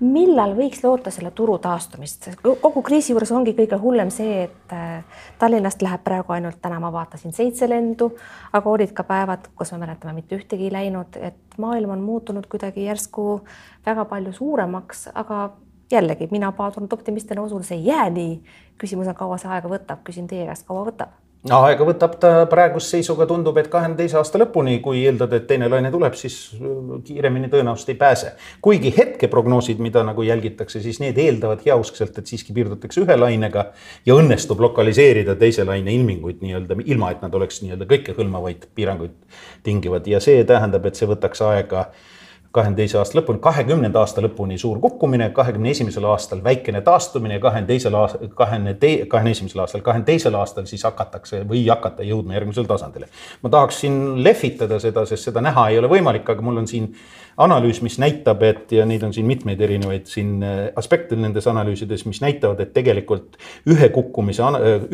millal 0.00 0.52
võiks 0.56 0.82
loota 0.84 1.10
selle 1.10 1.30
turu 1.36 1.56
taastumist? 1.62 2.28
kogu 2.42 2.82
kriisi 2.84 3.12
juures 3.12 3.32
ongi 3.32 3.54
kõige 3.56 3.78
hullem 3.80 4.10
see, 4.12 4.44
et 4.44 4.74
äh, 4.76 5.04
Tallinnast 5.38 5.82
läheb 5.82 6.04
praegu 6.04 6.36
ainult, 6.36 6.60
täna 6.62 6.80
ma 6.82 6.92
vaatasin 6.92 7.32
seitse 7.36 7.68
lendu, 7.68 8.10
aga 8.52 8.70
olid 8.70 8.92
ka 8.96 9.06
päevad, 9.08 9.50
kus 9.56 9.72
me 9.72 9.82
mäletame, 9.84 10.16
mitte 10.18 10.36
ühtegi 10.36 10.68
ei 10.68 10.72
läinud, 10.74 11.16
et 11.20 11.58
maailm 11.58 11.96
on 11.96 12.04
muutunud 12.04 12.46
kuidagi 12.50 12.84
järsku 12.84 13.42
väga 13.86 14.04
palju 14.10 14.32
suuremaks, 14.36 15.08
aga 15.14 15.50
jällegi 15.92 16.28
mina 16.30 16.52
paadunud 16.52 16.92
optimistina 16.92 17.42
usun, 17.42 17.64
see 17.64 17.78
ei 17.78 17.86
jää 17.86 18.10
nii. 18.10 18.40
küsimus 18.78 19.08
on, 19.08 19.16
kaua 19.16 19.38
see 19.40 19.48
aega 19.48 19.70
võtab, 19.70 20.02
küsin 20.04 20.28
teie 20.28 20.44
käest, 20.46 20.66
kaua 20.68 20.84
võtab 20.90 21.25
aega 21.54 21.86
võtab 21.86 22.16
ta 22.22 22.30
praeguse 22.50 22.96
seisuga, 22.96 23.26
tundub, 23.28 23.56
et 23.60 23.68
kahekümne 23.72 23.98
teise 23.98 24.18
aasta 24.20 24.40
lõpuni, 24.40 24.78
kui 24.84 25.02
eeldada, 25.06 25.38
et 25.38 25.46
teine 25.50 25.68
laine 25.70 25.90
tuleb, 25.92 26.16
siis 26.18 26.38
äh, 26.56 26.72
kiiremini 27.06 27.50
tõenäoliselt 27.52 27.92
ei 27.94 27.98
pääse. 28.00 28.32
kuigi 28.64 28.92
hetkeprognoosid, 28.96 29.80
mida 29.82 30.02
nagu 30.06 30.24
jälgitakse, 30.26 30.80
siis 30.82 31.00
need 31.02 31.18
eeldavad 31.22 31.62
heauskselt, 31.66 32.18
et 32.18 32.26
siiski 32.26 32.56
piirdutakse 32.56 33.04
ühe 33.04 33.16
lainega 33.18 33.70
ja 34.06 34.18
õnnestub 34.18 34.60
lokaliseerida 34.64 35.36
teise 35.36 35.64
laine 35.64 35.94
ilminguid 35.94 36.42
nii-öelda, 36.42 36.80
ilma 36.84 37.12
et 37.14 37.22
nad 37.24 37.34
oleks 37.34 37.62
nii-öelda 37.62 37.88
kõikehõlmavaid 37.90 38.68
piiranguid 38.74 39.16
tingivad 39.66 40.06
ja 40.10 40.20
see 40.22 40.44
tähendab, 40.48 40.86
et 40.86 40.98
see 40.98 41.08
võtaks 41.10 41.42
aega 41.46 41.90
kahekümne 42.52 42.76
teise 42.76 42.98
aasta 42.98 43.18
lõpuni, 43.18 43.40
kahekümnenda 43.42 44.00
aasta 44.00 44.22
lõpuni 44.24 44.58
suur 44.60 44.78
kukkumine, 44.80 45.28
kahekümne 45.36 45.70
esimesel 45.70 46.04
aastal 46.08 46.42
väikene 46.44 46.80
taastumine, 46.86 47.38
kahekümne 47.40 47.68
teisel 47.68 47.94
aastal, 47.98 48.28
kahekümne 48.38 48.74
tei-, 48.80 49.06
kahekümne 49.06 49.34
esimesel 49.36 49.62
aastal, 49.64 49.82
kahekümne 49.86 50.06
teisel 50.06 50.38
aastal 50.38 50.66
siis 50.70 50.84
hakatakse 50.86 51.42
või 51.48 51.66
hakata 51.68 52.06
jõudma 52.06 52.36
järgmisele 52.38 52.68
tasandile. 52.70 53.08
ma 53.42 53.50
tahaksin 53.50 54.24
lehvitada 54.24 54.80
seda, 54.80 55.06
sest 55.06 55.30
seda 55.30 55.44
näha 55.44 55.68
ei 55.70 55.78
ole 55.78 55.90
võimalik, 55.92 56.28
aga 56.30 56.42
mul 56.42 56.62
on 56.62 56.68
siin 56.70 56.92
analüüs, 57.36 57.82
mis 57.84 57.98
näitab, 58.00 58.42
et 58.42 58.72
ja 58.72 58.86
neid 58.88 59.02
on 59.04 59.12
siin 59.12 59.26
mitmeid 59.26 59.60
erinevaid 59.60 60.06
siin 60.08 60.40
äh, 60.42 60.54
aspekte 60.76 61.16
nendes 61.16 61.46
analüüsides, 61.50 62.06
mis 62.08 62.22
näitavad, 62.24 62.60
et 62.64 62.72
tegelikult 62.76 63.36
ühe 63.68 63.90
kukkumise, 63.92 64.46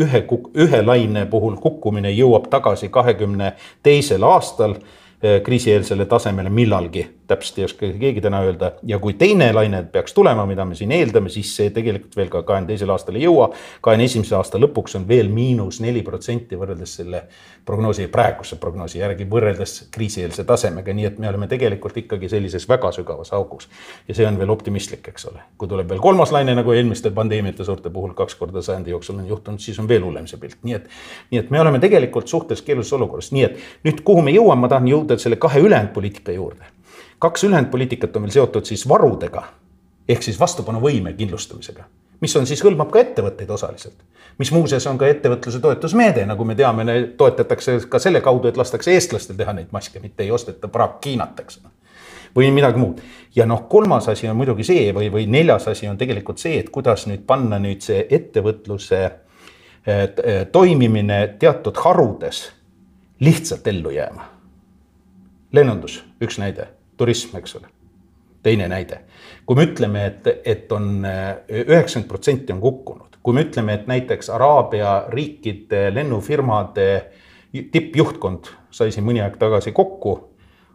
ühe, 0.03 0.25
ühe 0.67 0.83
laine 0.83 1.27
puhul 1.31 1.57
kukkumine 1.63 2.11
jõuab 2.11 2.51
tagasi 2.51 2.91
kahekümne 2.93 3.55
teisel 3.83 4.27
aastal 4.27 4.75
äh, 4.75 5.39
kriisieelsele 5.45 6.07
tasemele 6.11 6.51
millalgi 6.51 7.07
täpselt 7.27 7.59
ei 7.59 7.65
oska 7.65 7.89
keegi 8.01 8.21
täna 8.21 8.41
öelda 8.43 8.73
ja 8.87 8.99
kui 8.99 9.15
teine 9.19 9.53
laine 9.53 9.83
peaks 9.93 10.15
tulema, 10.15 10.47
mida 10.47 10.65
me 10.65 10.75
siin 10.75 10.93
eeldame, 10.93 11.31
siis 11.33 11.55
see 11.57 11.71
tegelikult 11.75 12.17
veel 12.17 12.31
ka 12.33 12.43
kahekümne 12.43 12.73
teisel 12.73 12.91
aastal 12.91 13.17
ei 13.19 13.25
jõua. 13.27 13.51
kahekümne 13.81 14.09
esimese 14.11 14.37
aasta 14.37 14.59
lõpuks 14.59 14.97
on 14.99 15.07
veel 15.09 15.31
miinus 15.33 15.81
neli 15.81 16.03
protsenti 16.03 16.59
võrreldes 16.59 16.97
selle 17.01 17.23
prognoosi, 17.65 18.09
praeguse 18.13 18.57
prognoosi 18.57 18.99
järgi 18.99 19.27
võrreldes 19.31 19.89
kriisieelse 19.95 20.45
tasemega, 20.45 20.93
nii 20.93 21.07
et 21.07 21.19
me 21.23 21.29
oleme 21.31 21.49
tegelikult 21.49 21.97
ikkagi 22.03 22.29
sellises 22.33 22.69
väga 22.69 22.93
sügavas 22.93 23.33
augus. 23.33 23.69
ja 24.09 24.15
see 24.15 24.27
on 24.27 24.39
veel 24.39 24.51
optimistlik, 24.51 25.09
eks 25.09 25.27
ole, 25.31 25.47
kui 25.59 25.69
tuleb 25.69 25.89
veel 25.89 26.03
kolmas 26.03 26.33
laine 26.35 26.55
nagu 26.59 26.73
eelmiste 26.73 27.11
pandeemiate 27.11 27.65
suurte 27.65 27.91
puhul 27.91 28.15
kaks 28.19 28.35
korda 28.35 28.63
sajandi 28.63 28.91
jooksul 28.91 29.23
on 29.23 29.29
juhtunud, 29.29 29.61
siis 29.61 29.79
on 29.79 29.89
veel 29.89 30.05
hullem 30.05 30.27
see 30.27 30.41
pilt, 30.43 30.59
nii 30.63 30.79
et. 30.81 30.91
nii 31.31 31.45
et 31.45 31.51
me 31.51 31.61
oleme 31.61 31.79
tegelikult 31.79 32.29
suhteliselt 32.29 32.67
keerulises 32.67 32.99
olukorras, 32.99 33.33
nii 33.33 33.49
et 33.49 33.59
nüüd, 33.87 34.03
kuhu 34.05 34.23
me 34.23 34.35
jõuame, 34.35 34.67
ma 34.67 34.73
tahan 34.73 34.89
jõuda 34.91 35.19
selle 35.19 35.39
kahe 35.41 35.63
ülejäänud 35.63 35.95
poliitika 35.95 36.33
juurde 36.35 36.72
kaks 37.23 37.45
ülejäänud 37.45 37.71
poliitikat 37.71 38.17
on 38.17 38.25
veel 38.27 38.35
seotud 38.35 38.67
siis 38.67 38.83
varudega 38.89 39.45
ehk 40.09 40.25
siis 40.27 40.41
vastupanuvõime 40.41 41.13
kindlustamisega, 41.19 41.85
mis 42.21 42.35
on 42.37 42.49
siis, 42.51 42.63
hõlmab 42.65 42.91
ka 42.91 42.99
ettevõtteid 43.03 43.51
osaliselt. 43.51 44.01
mis 44.39 44.51
muuseas 44.53 44.87
on 44.87 44.99
ka 44.99 45.07
ettevõtluse 45.07 45.61
toetusmeede, 45.61 46.25
nagu 46.27 46.45
me 46.45 46.55
teame, 46.59 46.85
toetatakse 47.17 47.77
ka 47.89 47.99
selle 47.99 48.21
kaudu, 48.21 48.49
et 48.49 48.57
lastakse 48.57 48.95
eestlastel 48.95 49.37
teha 49.37 49.53
neid 49.53 49.71
maske, 49.71 50.01
mitte 50.01 50.25
ei 50.25 50.31
osteta 50.31 50.69
praak 50.69 51.07
Hiinat, 51.07 51.41
eks 51.41 51.61
ole 51.63 51.71
või 52.37 52.51
midagi 52.51 52.81
muud. 52.81 53.01
ja 53.37 53.47
noh, 53.47 53.69
kolmas 53.69 54.09
asi 54.09 54.29
on 54.29 54.37
muidugi 54.37 54.65
see 54.65 54.91
või, 54.95 55.13
või 55.13 55.27
neljas 55.29 55.69
asi 55.69 55.89
on 55.89 55.99
tegelikult 55.99 56.39
see, 56.39 56.59
et 56.59 56.71
kuidas 56.71 57.07
nüüd 57.07 57.27
panna 57.27 57.59
nüüd 57.59 57.85
see 57.85 58.07
ettevõtluse 58.11 59.03
eh, 59.05 60.07
toimimine 60.53 61.37
teatud 61.39 61.77
harudes 61.85 62.45
lihtsalt 63.21 63.67
ellu 63.67 63.91
jääma. 63.91 64.31
lennundus, 65.53 66.03
üks 66.21 66.39
näide 66.39 66.73
turism, 67.03 67.37
eks 67.43 67.59
ole. 67.61 67.71
teine 68.43 68.67
näide, 68.67 69.05
kui 69.47 69.55
me 69.59 69.69
ütleme, 69.69 70.07
et, 70.11 70.27
et 70.45 70.73
on 70.75 71.05
üheksakümmend 71.07 72.09
protsenti 72.11 72.55
on 72.55 72.63
kukkunud, 72.63 73.21
kui 73.23 73.37
me 73.37 73.45
ütleme, 73.47 73.77
et 73.79 73.87
näiteks 73.87 74.33
Araabia 74.35 74.97
riikide 75.13 75.91
lennufirmade 75.95 76.89
tippjuhtkond 77.53 78.51
sai 78.73 78.91
siin 78.91 79.07
mõni 79.07 79.23
aeg 79.23 79.37
tagasi 79.39 79.71
kokku 79.77 80.17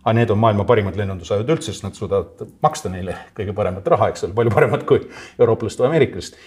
aga 0.07 0.15
need 0.15 0.31
on 0.31 0.39
maailma 0.39 0.63
parimad 0.63 0.95
lennundusajad 0.95 1.49
üldse, 1.51 1.73
sest 1.73 1.83
nad 1.83 1.97
suudavad 1.97 2.47
maksta 2.63 2.87
neile 2.91 3.17
kõige 3.35 3.51
paremat 3.57 3.87
raha, 3.91 4.07
eks 4.13 4.23
ole, 4.23 4.35
palju 4.37 4.53
paremat 4.55 4.85
kui 4.87 5.01
eurooplased 5.35 5.83
või 5.83 5.89
ameeriklased. 5.91 6.39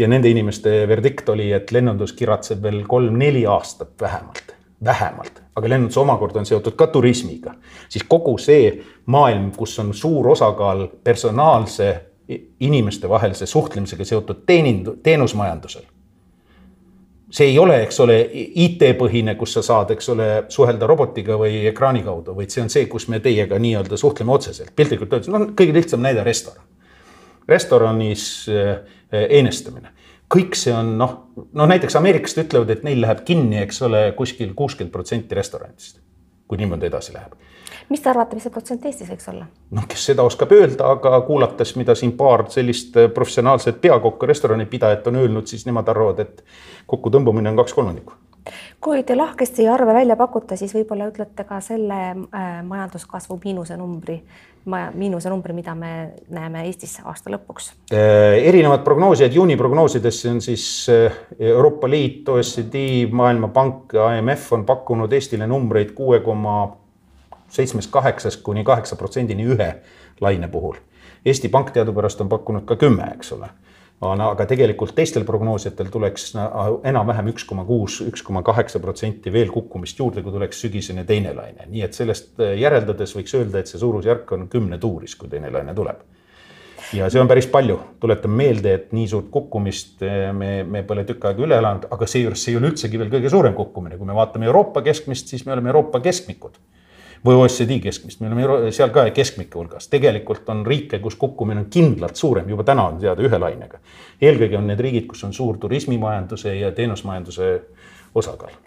ja 0.00 0.08
nende 0.08 0.32
inimeste 0.32 0.86
verdikt 0.88 1.28
oli, 1.28 1.50
et 1.52 1.72
lennundus 1.76 2.16
kiratseb 2.16 2.62
veel 2.64 2.80
kolm-neli 2.88 3.44
aastat 3.46 3.92
vähemalt 4.00 4.54
vähemalt, 4.84 5.42
aga 5.56 5.68
lennundus 5.68 5.96
omakorda 5.96 6.40
on 6.40 6.46
seotud 6.46 6.76
ka 6.76 6.86
turismiga, 6.86 7.54
siis 7.88 8.04
kogu 8.08 8.36
see 8.38 8.72
maailm, 9.06 9.50
kus 9.56 9.78
on 9.78 9.94
suur 9.94 10.28
osakaal 10.34 10.88
personaalse 11.04 11.94
inimestevahelise 12.60 13.46
suhtlemisega 13.46 14.04
seotud 14.04 14.44
teenindu-, 14.46 14.96
teenusmajandusel. 15.02 15.82
see 17.32 17.46
ei 17.48 17.58
ole, 17.58 17.78
eks 17.82 18.00
ole, 18.00 18.18
IT-põhine, 18.32 19.34
kus 19.40 19.54
sa 19.56 19.62
saad, 19.64 19.90
eks 19.94 20.08
ole, 20.12 20.26
suhelda 20.52 20.86
robotiga 20.86 21.38
või 21.40 21.62
ekraani 21.70 22.02
kaudu, 22.04 22.34
vaid 22.36 22.52
see 22.52 22.60
on 22.60 22.68
see, 22.70 22.84
kus 22.92 23.06
me 23.08 23.22
teiega 23.24 23.56
nii-öelda 23.58 23.96
suhtleme 23.96 24.34
otseselt, 24.34 24.74
piltlikult 24.76 25.16
öeldes, 25.16 25.30
noh, 25.32 25.46
kõige 25.56 25.72
lihtsam 25.72 26.04
näide 26.04 26.24
restoran. 26.24 26.64
restoranis 27.48 28.48
eenestamine 29.12 29.88
äh, 29.88 30.01
kõik 30.32 30.56
see 30.58 30.74
on 30.74 30.94
noh, 30.98 31.14
no 31.52 31.68
näiteks 31.68 31.96
ameeriklased 32.00 32.46
ütlevad, 32.46 32.72
et 32.72 32.84
neil 32.86 33.02
läheb 33.04 33.22
kinni, 33.28 33.60
eks 33.62 33.82
ole, 33.88 34.04
kuskil 34.18 34.54
kuuskümmend 34.58 34.92
protsenti 34.94 35.38
restoranidest, 35.38 36.00
kui 36.48 36.60
niimoodi 36.60 36.88
edasi 36.88 37.14
läheb. 37.16 37.36
mis 37.92 38.00
te 38.00 38.08
arvate, 38.08 38.36
mis 38.38 38.46
see 38.46 38.52
protsent 38.54 38.84
Eestis 38.88 39.10
võiks 39.12 39.28
olla? 39.32 39.46
noh, 39.76 39.86
kes 39.88 40.08
seda 40.10 40.24
oskab 40.26 40.52
öelda, 40.56 40.90
aga 40.96 41.20
kuulates, 41.28 41.76
mida 41.76 41.94
siin 41.98 42.16
paar 42.16 42.46
sellist 42.50 42.96
professionaalset 43.14 43.80
peakokka, 43.80 44.26
restoranipidajat 44.26 45.06
on 45.12 45.22
öelnud, 45.24 45.46
siis 45.46 45.66
nemad 45.68 45.88
arvavad, 45.88 46.24
et 46.24 46.44
kokkutõmbamine 46.86 47.52
on 47.52 47.64
kaks 47.64 47.76
kolmandikku 47.76 48.16
kui 48.80 49.02
te 49.02 49.16
lahkesti 49.16 49.66
arve 49.68 49.94
välja 49.94 50.16
pakute, 50.16 50.56
siis 50.56 50.74
võib-olla 50.74 51.08
ütlete 51.10 51.44
ka 51.48 51.60
selle 51.64 51.98
äh, 52.12 52.48
majanduskasvu 52.66 53.38
miinuse 53.44 53.76
numbri, 53.78 54.18
miinuse 54.94 55.30
numbri, 55.30 55.54
mida 55.56 55.74
me 55.78 55.92
näeme 56.30 56.64
Eestis 56.66 56.98
aasta 57.04 57.32
lõpuks. 57.34 57.72
Äh, 57.94 58.38
erinevad 58.48 58.84
prognoosijad, 58.86 59.34
juuni 59.34 59.56
prognoosidesse 59.56 60.30
on 60.30 60.40
siis 60.44 60.66
äh, 60.92 61.18
Euroopa 61.38 61.90
Liit, 61.90 62.28
OECD, 62.28 63.08
Maailmapank 63.10 63.94
ja 63.98 64.12
IMF 64.18 64.52
on 64.52 64.66
pakkunud 64.66 65.12
Eestile 65.12 65.46
numbreid 65.46 65.94
kuue 65.98 66.20
koma 66.20 66.76
seitsmest 67.52 67.90
kaheksast 67.92 68.42
kuni 68.42 68.64
kaheksa 68.64 68.96
protsendini 68.96 69.46
ühe 69.54 69.74
laine 70.20 70.48
puhul. 70.48 70.78
Eesti 71.24 71.48
Pank 71.48 71.70
teadupärast 71.70 72.20
on 72.20 72.28
pakkunud 72.28 72.64
ka 72.66 72.76
kümme, 72.76 73.12
eks 73.14 73.32
ole 73.36 73.50
aga 74.02 74.46
tegelikult 74.50 74.94
teistel 74.96 75.24
prognoosijatel 75.26 75.90
tuleks 75.92 76.32
enam-vähem 76.34 77.28
üks 77.30 77.44
koma 77.46 77.64
kuus, 77.68 78.00
üks 78.02 78.24
koma 78.26 78.42
kaheksa 78.46 78.80
protsenti 78.82 79.30
veel 79.32 79.52
kukkumist 79.54 79.98
juurde, 79.98 80.24
kui 80.24 80.34
tuleks 80.34 80.64
sügisene 80.64 81.04
teine 81.06 81.34
laine, 81.36 81.68
nii 81.70 81.84
et 81.86 81.94
sellest 81.94 82.40
äh, 82.42 82.56
järeldades 82.58 83.14
võiks 83.14 83.36
öelda, 83.38 83.62
et 83.62 83.70
see 83.70 83.78
suurusjärk 83.82 84.34
on 84.34 84.48
kümne 84.50 84.80
tuuris, 84.82 85.14
kui 85.18 85.30
teine 85.30 85.52
laine 85.54 85.74
tuleb. 85.74 86.02
ja 86.92 87.06
see 87.10 87.20
on 87.22 87.30
päris 87.30 87.46
palju, 87.48 87.78
tuletan 88.02 88.34
meelde, 88.36 88.74
et 88.74 88.90
nii 88.92 89.06
suurt 89.08 89.30
kukkumist 89.30 90.02
äh, 90.02 90.32
me, 90.34 90.50
me 90.64 90.82
pole 90.82 91.06
tükk 91.06 91.30
aega 91.30 91.46
üle 91.46 91.62
elanud, 91.62 91.86
aga 91.94 92.10
seejuures 92.10 92.42
see 92.42 92.56
ei 92.56 92.58
ole 92.58 92.72
üldsegi 92.72 92.98
veel 92.98 93.12
kõige 93.12 93.30
suurem 93.30 93.54
kukkumine, 93.54 94.00
kui 94.00 94.08
me 94.08 94.18
vaatame 94.18 94.50
Euroopa 94.50 94.82
keskmist, 94.82 95.30
siis 95.30 95.46
me 95.46 95.54
oleme 95.54 95.70
Euroopa 95.70 96.02
keskmikud 96.02 96.58
või 97.26 97.38
OECD 97.38 97.78
keskmist, 97.82 98.20
me 98.20 98.30
oleme 98.30 98.72
seal 98.74 98.90
ka 98.94 99.04
keskmike 99.14 99.58
hulgas. 99.58 99.88
tegelikult 99.88 100.48
on 100.48 100.64
riike, 100.66 100.98
kus 100.98 101.16
kukkumine 101.16 101.60
on 101.60 101.68
kindlalt 101.70 102.16
suurem, 102.16 102.48
juba 102.48 102.64
täna 102.64 102.88
on 102.90 102.98
teada 102.98 103.22
ühe 103.22 103.38
lainega. 103.38 103.78
eelkõige 104.20 104.58
on 104.58 104.66
need 104.66 104.80
riigid, 104.80 105.06
kus 105.06 105.24
on 105.24 105.32
suur 105.32 105.58
turismimajanduse 105.58 106.56
ja 106.56 106.72
teenusmajanduse 106.72 107.52
osakaal 108.14 108.58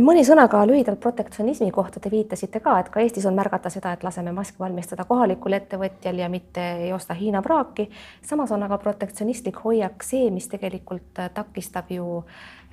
mõni 0.00 0.24
sõna 0.26 0.46
ka 0.50 0.64
lühidalt 0.66 0.98
protektsionismi 1.00 1.70
kohta, 1.70 2.00
te 2.00 2.10
viitasite 2.10 2.60
ka, 2.60 2.78
et 2.80 2.88
ka 2.90 3.02
Eestis 3.04 3.26
on 3.28 3.36
märgata 3.36 3.70
seda, 3.70 3.92
et 3.94 4.02
laseme 4.02 4.32
maske 4.34 4.58
valmistada 4.58 5.04
kohalikul 5.04 5.54
ettevõtjal 5.54 6.18
ja 6.18 6.28
mitte 6.32 6.64
ei 6.86 6.92
osta 6.92 7.14
Hiina 7.14 7.42
praaki. 7.42 7.90
samas 8.22 8.52
on 8.52 8.62
aga 8.62 8.78
protektsionistlik 8.78 9.60
hoiak 9.64 10.02
see, 10.02 10.30
mis 10.30 10.48
tegelikult 10.48 11.20
takistab 11.34 11.90
ju 11.90 12.24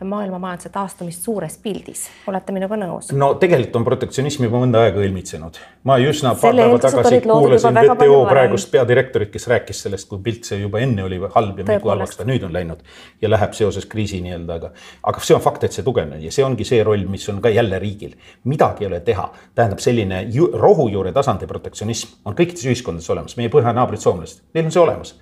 maailma 0.08 0.40
majanduse 0.42 0.70
taastumist 0.74 1.26
suures 1.26 1.58
pildis, 1.62 2.04
olete 2.28 2.54
minuga 2.56 2.78
nõus? 2.80 3.12
no 3.16 3.34
tegelikult 3.42 3.78
on 3.80 3.86
protektsionism 3.88 4.46
juba 4.48 4.62
mõnda 4.64 4.84
aega 4.86 5.02
õilmitsenud. 5.04 5.60
ma 5.88 5.98
üsna 6.02 6.34
paar 6.42 6.58
päeva 6.58 6.80
tagasi 6.82 7.22
kuulasin 7.26 7.80
WTO 7.82 8.20
praegust 8.30 8.72
peadirektorit, 8.74 9.32
kes 9.34 9.48
rääkis 9.52 9.84
sellest, 9.86 10.10
kui 10.10 10.22
pilt 10.24 10.50
see 10.50 10.62
juba 10.62 10.82
enne 10.84 11.06
oli 11.08 11.22
halb 11.36 11.64
ja 11.64 11.80
kui 11.80 11.94
halvaks 11.94 12.20
ta 12.20 12.28
nüüd 12.28 12.46
on 12.48 12.54
läinud 12.56 12.84
ja 13.22 13.32
läheb 13.32 13.56
seoses 13.58 13.88
kriisi 13.90 14.22
nii-öelda, 14.26 14.60
aga, 14.60 14.74
aga 15.12 15.26
see 15.26 15.38
on 15.38 15.44
fakt, 15.44 15.66
et 15.68 15.78
see 15.78 15.86
tugevneb 15.88 16.22
ja 16.24 16.34
see 16.34 16.46
ongi 16.46 16.68
see 16.68 16.84
roll, 16.88 17.08
mis 17.10 17.28
on 17.34 17.42
ka 17.42 17.50
jälle 17.54 17.80
riigil. 17.80 18.16
midagi 18.44 18.86
ei 18.86 18.92
ole 18.92 19.02
teha, 19.06 19.30
tähendab 19.56 19.80
selline 19.84 20.24
ju, 20.34 20.52
rohujuure 20.54 21.12
tasandi 21.16 21.50
protektsionism 21.50 22.22
on 22.26 22.38
kõikides 22.38 22.68
ühiskondades 22.70 23.10
olemas, 23.14 23.38
meie 23.38 23.52
põhjanaabrid 23.54 24.02
soomlased, 24.02 24.46
neil 24.54 24.70
on 24.70 24.74
see 24.74 24.84
olemas 24.84 25.18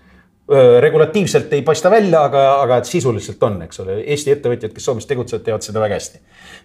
regulatiivselt 0.79 1.53
ei 1.53 1.61
paista 1.61 1.91
välja, 1.91 2.23
aga, 2.23 2.43
aga 2.63 2.79
sisuliselt 2.83 3.43
on, 3.43 3.59
eks 3.67 3.83
ole. 3.83 3.99
Eesti 4.13 4.33
ettevõtjad, 4.33 4.73
kes 4.73 4.85
Soomes 4.85 5.05
tegutsevad, 5.09 5.43
teavad 5.45 5.65
seda 5.65 5.83
väga 5.83 5.99
hästi, 5.99 6.21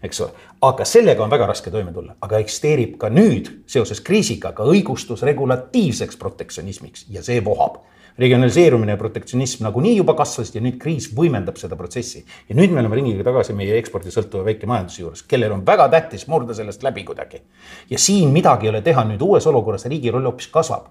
eks 0.08 0.22
ole. 0.24 0.46
aga 0.64 0.86
sellega 0.88 1.24
on 1.24 1.32
väga 1.32 1.48
raske 1.50 1.70
toime 1.70 1.92
tulla, 1.92 2.14
aga 2.24 2.40
eksisteerib 2.40 2.96
ka 3.00 3.10
nüüd 3.12 3.50
seoses 3.68 4.00
kriisiga 4.00 4.54
ka 4.56 4.64
õigustus 4.64 5.24
regulatiivseks 5.28 6.16
protektsionismiks 6.16 7.10
ja 7.12 7.22
see 7.22 7.44
vohab 7.44 7.82
regionaliseerumine 8.18 8.94
ja 8.94 8.96
protektsionism 8.96 9.64
nagunii 9.66 9.96
juba 9.96 10.14
kasvasid 10.14 10.60
ja 10.60 10.62
nüüd 10.62 10.76
kriis 10.80 11.10
võimendab 11.16 11.58
seda 11.58 11.76
protsessi. 11.76 12.24
ja 12.48 12.56
nüüd 12.56 12.70
me 12.70 12.80
oleme 12.80 12.96
ringiga 12.96 13.24
tagasi 13.26 13.52
meie 13.52 13.76
ekspordisõltuva 13.82 14.46
väikemajanduse 14.48 15.02
juures, 15.02 15.22
kellel 15.28 15.52
on 15.52 15.66
väga 15.66 15.88
tähtis 15.90 16.28
murda 16.30 16.54
sellest 16.54 16.82
läbi 16.82 17.04
kuidagi. 17.04 17.42
ja 17.90 17.98
siin 17.98 18.30
midagi 18.32 18.66
ei 18.66 18.70
ole 18.70 18.82
teha, 18.82 19.04
nüüd 19.04 19.22
uues 19.22 19.46
olukorras 19.46 19.84
riigi 19.90 20.10
roll 20.14 20.30
hoopis 20.30 20.48
kasvab 20.48 20.88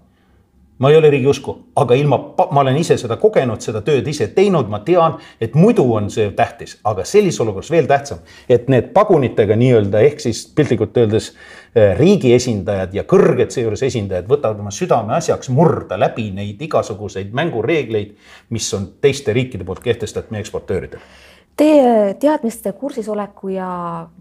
ma 0.80 0.90
ei 0.90 0.98
ole 0.98 1.10
riigiusku, 1.10 1.56
aga 1.76 1.96
ilma, 1.96 2.18
ma 2.52 2.62
olen 2.62 2.78
ise 2.78 2.98
seda 2.98 3.18
kogenud, 3.22 3.62
seda 3.62 3.84
tööd 3.86 4.08
ise 4.10 4.28
teinud, 4.36 4.70
ma 4.72 4.80
tean, 4.86 5.20
et 5.42 5.56
muidu 5.58 5.86
on 5.96 6.10
see 6.14 6.32
tähtis, 6.36 6.78
aga 6.90 7.06
sellises 7.08 7.42
olukorras 7.44 7.72
veel 7.72 7.90
tähtsam, 7.90 8.24
et 8.50 8.70
need 8.74 8.90
pagunitega 8.96 9.58
nii-öelda 9.60 10.02
ehk 10.08 10.24
siis 10.24 10.46
piltlikult 10.56 10.98
öeldes 10.98 11.32
eh, 11.32 11.94
riigi 12.00 12.34
esindajad 12.36 12.96
ja 12.98 13.06
kõrged 13.10 13.54
seejuures 13.54 13.86
esindajad 13.90 14.30
võtavad 14.30 14.64
oma 14.64 14.74
südameasjaks 14.74 15.52
murda 15.54 16.00
läbi 16.00 16.32
neid 16.34 16.62
igasuguseid 16.66 17.36
mängureegleid, 17.38 18.18
mis 18.50 18.74
on 18.74 18.90
teiste 19.02 19.36
riikide 19.36 19.68
poolt 19.68 19.84
kehtestatud 19.86 20.34
meie 20.34 20.46
eksportööridele 20.46 21.32
Teie 21.54 22.16
teadmiste 22.18 22.72
kursisoleku 22.74 23.52
ja 23.54 23.68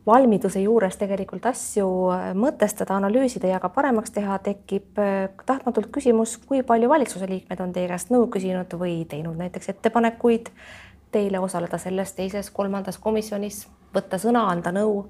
valmiduse 0.06 0.60
juures 0.60 0.98
tegelikult 1.00 1.46
asju 1.48 1.86
mõtestada, 2.36 2.98
analüüsida 2.98 3.48
ja 3.48 3.60
ka 3.60 3.70
paremaks 3.72 4.12
teha, 4.12 4.36
tekib 4.44 4.98
äh, 5.00 5.30
tahtmatult 5.48 5.88
küsimus, 5.94 6.34
kui 6.44 6.60
palju 6.66 6.90
valitsuse 6.90 7.24
liikmed 7.30 7.62
on 7.64 7.70
teie 7.72 7.88
käest 7.88 8.10
nõu 8.12 8.26
küsinud 8.34 8.76
või 8.76 8.98
teinud 9.08 9.38
näiteks 9.40 9.72
ettepanekuid 9.72 10.50
teile 11.12 11.40
osaleda 11.40 11.80
selles 11.80 12.12
teises, 12.18 12.50
kolmandas 12.52 13.00
komisjonis, 13.00 13.62
võtta 13.96 14.20
sõna, 14.20 14.42
anda 14.52 14.74
nõu? 14.76 15.06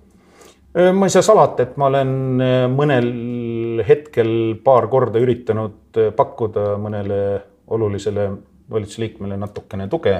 Äh, 0.78 0.92
ma 0.94 1.08
ei 1.10 1.14
saa 1.16 1.26
salata, 1.26 1.66
et 1.66 1.74
ma 1.74 1.88
olen 1.90 2.12
äh, 2.38 2.68
mõnel 2.70 3.82
hetkel 3.88 4.60
paar 4.62 4.86
korda 4.92 5.18
üritanud 5.18 5.98
pakkuda 6.14 6.76
mõnele 6.78 7.18
olulisele 7.66 8.28
valitsusliikmele 8.70 9.40
natukene 9.42 9.88
tuge 9.90 10.14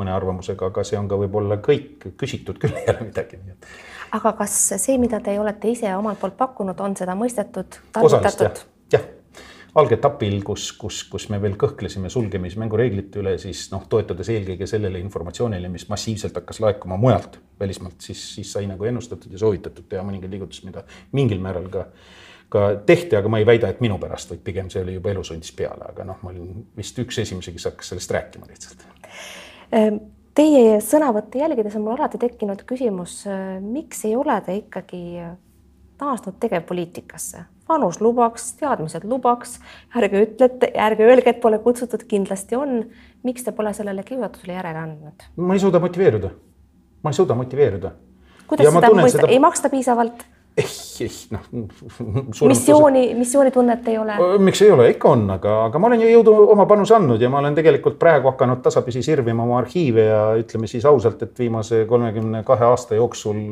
mõne 0.00 0.14
arvamusega, 0.14 0.70
aga 0.72 0.84
see 0.86 0.98
on 0.98 1.08
ka 1.10 1.18
võib-olla 1.20 1.58
kõik, 1.64 2.08
küsitud 2.20 2.60
küll 2.62 2.76
ei 2.80 2.86
ole 2.92 3.08
midagi. 3.08 3.40
aga 4.14 4.32
kas 4.38 4.56
see, 4.76 4.96
mida 5.00 5.20
te 5.24 5.36
olete 5.40 5.70
ise 5.70 5.90
omalt 5.96 6.20
poolt 6.20 6.38
pakkunud, 6.38 6.80
on 6.80 6.96
seda 6.98 7.16
mõistetud, 7.18 7.78
tarvitatud? 7.94 8.64
jah, 8.92 9.06
algetapil, 9.74 10.36
kus, 10.46 10.70
kus, 10.78 11.02
kus 11.10 11.28
me 11.32 11.40
veel 11.42 11.56
kõhklesime 11.60 12.10
sulgemismängureeglite 12.12 13.22
üle, 13.22 13.36
siis 13.42 13.66
noh, 13.72 13.86
toetudes 13.90 14.30
eelkõige 14.34 14.68
sellele 14.70 15.00
informatsioonile, 15.02 15.70
mis 15.72 15.88
massiivselt 15.90 16.36
hakkas 16.38 16.60
laekuma 16.62 16.98
mujalt 17.00 17.40
välismaalt, 17.60 17.98
siis, 18.02 18.22
siis 18.36 18.52
sai 18.54 18.68
nagu 18.70 18.86
ennustatud 18.86 19.32
ja 19.32 19.40
soovitatud 19.42 19.88
teha 19.90 20.04
mõningaid 20.06 20.34
liigutusi, 20.34 20.66
mida 20.68 20.86
mingil 21.12 21.42
määral 21.42 21.70
ka 21.72 21.88
ka 22.54 22.68
tehti, 22.86 23.16
aga 23.18 23.30
ma 23.32 23.40
ei 23.42 23.46
väida, 23.48 23.70
et 23.72 23.80
minu 23.82 23.96
pärast, 23.98 24.30
vaid 24.30 24.42
pigem 24.46 24.68
see 24.70 24.82
oli 24.84 24.92
juba 24.98 25.10
elu 25.10 25.24
sundis 25.26 25.50
peale, 25.56 25.88
aga 25.90 26.04
noh, 26.06 26.20
ma 26.22 26.30
olin 26.30 26.60
vist 26.76 26.98
üks 27.02 27.18
esimesi, 27.24 27.54
kes 27.56 27.66
hakkas 27.70 27.90
sellest 27.94 28.14
rääkima 28.14 28.46
lihtsalt 28.46 28.84
teie 30.34 30.76
sõnavõtte 30.84 31.38
jälgides 31.38 31.76
on 31.78 31.86
mul 31.86 31.96
alati 31.96 32.18
tekkinud 32.18 32.64
küsimus, 32.68 33.22
äh, 33.30 33.56
miks 33.62 34.04
ei 34.04 34.16
ole 34.16 34.36
te 34.46 34.56
ikkagi 34.60 35.02
naasnud 36.00 36.38
tegevpoliitikasse? 36.40 37.44
vanus 37.68 37.96
lubaks, 38.00 38.50
teadmised 38.60 39.06
lubaks, 39.08 39.54
ärge 39.96 40.20
ütlete, 40.26 40.68
ärge 40.76 41.06
öelge, 41.06 41.32
et 41.32 41.40
pole 41.40 41.56
kutsutud, 41.64 42.02
kindlasti 42.08 42.58
on. 42.60 42.82
miks 43.24 43.44
te 43.44 43.52
pole 43.56 43.72
sellele 43.72 44.02
kiusatusele 44.04 44.52
järele 44.52 44.78
andnud? 44.78 45.28
ma 45.36 45.56
ei 45.56 45.62
suuda 45.62 45.80
motiveeruda. 45.80 46.30
ma 47.02 47.10
ei 47.10 47.20
suuda 47.20 47.34
motiveeruda. 47.34 47.92
kuidas 48.46 48.68
ja 48.68 48.74
seda 48.76 48.92
mõista 48.92 49.22
seda..., 49.22 49.32
ei 49.32 49.40
maksta 49.40 49.72
piisavalt? 49.72 50.26
Ei, 50.56 50.66
ei 51.00 51.08
noh. 51.30 51.40
missiooni, 52.48 53.02
missioonitunnet 53.18 53.88
ei 53.88 53.98
ole? 53.98 54.16
miks 54.38 54.62
ei 54.62 54.70
ole, 54.70 54.86
ikka 54.92 55.10
on, 55.10 55.24
aga, 55.34 55.54
aga 55.68 55.80
ma 55.82 55.88
olen 55.90 56.04
ju 56.04 56.10
jõudu 56.12 56.34
oma 56.54 56.66
panuse 56.70 56.94
andnud 56.94 57.22
ja 57.22 57.30
ma 57.32 57.40
olen 57.42 57.56
tegelikult 57.58 57.98
praegu 57.98 58.30
hakanud 58.30 58.62
tasapisi 58.62 59.02
sirvima 59.02 59.42
oma 59.46 59.58
arhiive 59.62 60.06
ja 60.06 60.22
ütleme 60.38 60.70
siis 60.70 60.86
ausalt, 60.88 61.26
et 61.26 61.42
viimase 61.42 61.82
kolmekümne 61.90 62.44
kahe 62.46 62.68
aasta 62.68 62.98
jooksul 63.00 63.42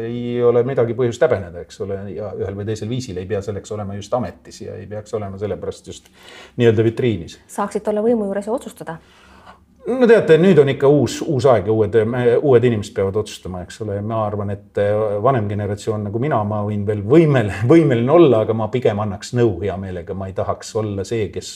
ei 0.00 0.42
ole 0.42 0.64
midagi 0.66 0.98
põhjust 0.98 1.22
häbeneda, 1.26 1.64
eks 1.66 1.80
ole, 1.86 2.02
ja 2.16 2.34
ühel 2.38 2.58
või 2.58 2.68
teisel 2.72 2.90
viisil 2.90 3.22
ei 3.22 3.30
pea 3.30 3.42
selleks 3.46 3.76
olema 3.76 3.98
just 3.98 4.14
ametis 4.18 4.62
ja 4.66 4.76
ei 4.80 4.90
peaks 4.90 5.14
olema 5.14 5.38
sellepärast 5.38 5.92
just 5.92 6.10
nii-öelda 6.58 6.86
vitriinis. 6.86 7.38
saaksite 7.46 7.94
olla 7.94 8.02
võimu 8.06 8.26
juures 8.26 8.50
ja 8.50 8.56
otsustada 8.58 8.98
no 9.90 10.08
teate, 10.10 10.38
nüüd 10.40 10.60
on 10.62 10.70
ikka 10.72 10.90
uus, 10.90 11.20
uus 11.26 11.46
aeg 11.50 11.68
ja 11.70 11.74
uued, 11.74 11.96
uued 12.38 12.68
inimesed 12.70 12.94
peavad 12.96 13.18
otsustama, 13.22 13.64
eks 13.66 13.82
ole, 13.84 13.98
ma 14.06 14.22
arvan, 14.26 14.54
et 14.54 14.80
äh, 14.80 14.94
vanem 15.22 15.48
generatsioon 15.50 16.06
nagu 16.08 16.22
mina, 16.22 16.40
ma 16.46 16.62
võin 16.66 16.86
veel 16.88 17.02
võimel, 17.06 17.52
võimeline 17.70 18.14
olla, 18.14 18.44
aga 18.46 18.56
ma 18.56 18.70
pigem 18.72 19.02
annaks 19.02 19.34
nõu 19.38 19.58
hea 19.64 19.76
meelega, 19.80 20.16
ma 20.16 20.30
ei 20.30 20.36
tahaks 20.36 20.74
olla 20.80 21.06
see, 21.08 21.28
kes 21.34 21.52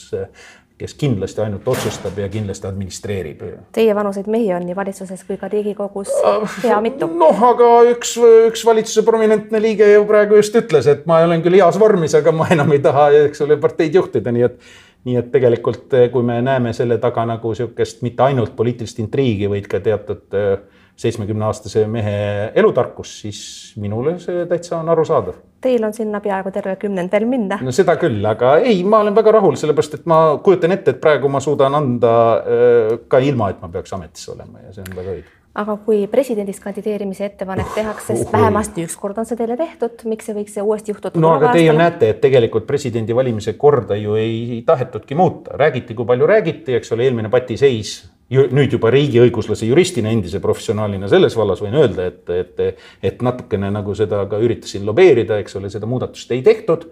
kes 0.75 0.93
kindlasti 0.99 1.39
ainult 1.39 1.67
otsustab 1.71 2.17
ja 2.19 2.25
kindlasti 2.29 2.67
administreerib. 2.67 3.43
Teie 3.75 3.93
vanuseid 3.95 4.27
mehi 4.27 4.49
on 4.53 4.65
nii 4.67 4.75
valitsuses 4.75 5.21
kui 5.23 5.37
ka 5.39 5.47
Riigikogus 5.47 6.11
hea 6.65 6.79
mitu. 6.83 7.07
noh, 7.07 7.43
aga 7.49 7.69
üks, 7.93 8.17
üks 8.49 8.65
valitsuse 8.67 9.05
prominentne 9.07 9.61
liige 9.63 9.87
ju 9.93 10.03
praegu 10.09 10.41
just 10.41 10.55
ütles, 10.59 10.89
et 10.91 11.05
ma 11.07 11.21
olen 11.23 11.45
küll 11.45 11.55
heas 11.55 11.79
vormis, 11.79 12.17
aga 12.19 12.33
ma 12.35 12.49
enam 12.51 12.75
ei 12.75 12.83
taha, 12.83 13.07
eks 13.29 13.45
ole, 13.47 13.55
parteid 13.61 13.95
juhtida, 13.95 14.35
nii 14.35 14.49
et 14.49 14.59
nii 15.05 15.19
et 15.19 15.27
tegelikult, 15.33 15.93
eh, 15.93 16.07
kui 16.11 16.25
me 16.25 16.39
näeme 16.41 16.73
selle 16.73 16.97
taga 17.01 17.25
nagu 17.29 17.53
sihukest 17.55 18.01
mitte 18.05 18.25
ainult 18.25 18.55
poliitilist 18.57 18.99
intriigi, 19.03 19.49
vaid 19.49 19.69
ka 19.69 19.79
teatud 19.83 20.37
eh, 20.37 20.55
seitsmekümne 20.95 21.45
aastase 21.45 21.83
mehe 21.91 22.15
elutarkust, 22.55 23.19
siis 23.25 23.41
minule 23.81 24.15
see 24.23 24.45
täitsa 24.49 24.79
on 24.79 24.89
arusaadav. 24.89 25.37
Teil 25.65 25.83
on 25.83 25.93
sinna 25.93 26.21
peaaegu 26.23 26.51
terve 26.55 26.75
kümnend 26.81 27.11
veel 27.11 27.25
minna. 27.29 27.59
no 27.61 27.73
seda 27.75 27.97
küll, 28.01 28.21
aga 28.29 28.57
ei, 28.63 28.83
ma 28.87 29.03
olen 29.03 29.15
väga 29.17 29.37
rahul, 29.37 29.57
sellepärast 29.59 29.99
et 29.99 30.05
ma 30.09 30.19
kujutan 30.43 30.73
ette, 30.77 30.95
et 30.95 31.01
praegu 31.01 31.29
ma 31.31 31.43
suudan 31.43 31.77
anda 31.77 32.13
eh, 32.41 32.93
ka 33.11 33.21
ilma, 33.21 33.51
et 33.53 33.61
ma 33.61 33.71
peaks 33.73 33.93
ametis 33.97 34.29
olema 34.33 34.65
ja 34.65 34.73
see 34.75 34.87
on 34.87 34.95
väga 35.01 35.17
õige 35.19 35.44
aga 35.55 35.77
kui 35.85 36.03
presidendist 36.11 36.59
kandideerimise 36.63 37.29
ettepanek 37.29 37.69
tehakse, 37.75 38.15
sest 38.15 38.33
vähemasti 38.33 38.83
üks 38.83 38.97
kord 38.99 39.21
on 39.21 39.27
see 39.27 39.37
teile 39.39 39.55
tehtud, 39.59 40.03
miks 40.11 40.27
see 40.27 40.35
võiks 40.35 40.57
uuesti 40.61 40.91
juhtuda? 40.91 41.21
no 41.21 41.31
aga 41.37 41.53
teie 41.55 41.75
näete, 41.75 42.09
et 42.11 42.19
tegelikult 42.23 42.67
presidendi 42.67 43.15
valimise 43.15 43.55
korda 43.59 43.95
ju 43.99 44.17
ei 44.19 44.59
tahetudki 44.67 45.15
muuta, 45.15 45.55
räägiti, 45.61 45.95
kui 45.95 46.07
palju 46.09 46.27
räägiti, 46.27 46.75
eks 46.75 46.91
ole, 46.95 47.07
eelmine 47.07 47.31
patiseis 47.31 47.95
nüüd 48.29 48.73
juba 48.73 48.89
riigiõiguslase 48.89 49.67
juristina, 49.69 50.09
endise 50.09 50.41
professionaalina 50.41 51.07
selles 51.07 51.35
vallas 51.37 51.61
võin 51.61 51.77
öelda, 51.77 52.07
et, 52.09 52.29
et, 52.33 52.85
et 53.05 53.21
natukene 53.23 53.69
nagu 53.71 53.93
seda 53.95 54.23
ka 54.29 54.39
üritasin 54.41 54.85
lobeerida, 54.87 55.37
eks 55.43 55.59
ole, 55.59 55.69
seda 55.69 55.87
muudatust 55.89 56.33
ei 56.33 56.41
tehtud 56.45 56.87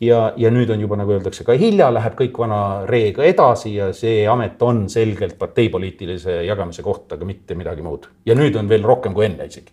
ja, 0.00 0.32
ja 0.36 0.50
nüüd 0.50 0.70
on 0.72 0.80
juba 0.80 0.98
nagu 1.00 1.16
öeldakse 1.16 1.44
ka 1.44 1.56
hilja, 1.58 1.88
läheb 1.94 2.16
kõik 2.18 2.38
vana 2.38 2.60
reega 2.88 3.24
edasi 3.24 3.74
ja 3.74 3.92
see 3.96 4.26
amet 4.28 4.62
on 4.62 4.86
selgelt 4.92 5.38
parteipoliitilise 5.38 6.42
jagamise 6.46 6.84
koht, 6.86 7.10
aga 7.12 7.28
mitte 7.28 7.54
midagi 7.54 7.82
muud. 7.82 8.08
ja 8.26 8.34
nüüd 8.34 8.56
on 8.56 8.68
veel 8.68 8.84
rohkem 8.84 9.14
kui 9.14 9.26
enne 9.30 9.48
isegi 9.48 9.72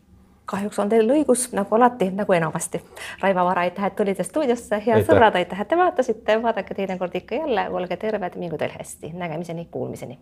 kahjuks 0.54 0.80
on 0.80 0.90
teil 0.92 1.08
õigus, 1.10 1.48
nagu 1.56 1.76
alati, 1.76 2.10
nagu 2.14 2.34
enamasti. 2.36 2.82
Raivo 3.22 3.46
Vara, 3.48 3.64
aitäh, 3.64 3.88
et 3.88 3.96
tulite 3.96 4.26
stuudiosse, 4.28 4.76
head 4.76 5.00
aitäh. 5.00 5.08
sõbrad, 5.08 5.40
aitäh, 5.40 5.62
et 5.64 5.72
te 5.72 5.78
vaatasite, 5.80 6.36
vaadake 6.44 6.76
teinekord 6.78 7.16
ikka 7.16 7.40
jälle, 7.40 7.70
olge 7.72 7.98
terved, 7.98 8.36
mingu 8.38 8.60
teil 8.60 8.76
hästi, 8.76 9.14
nägemiseni, 9.18 9.70
kuulmiseni 9.72 10.20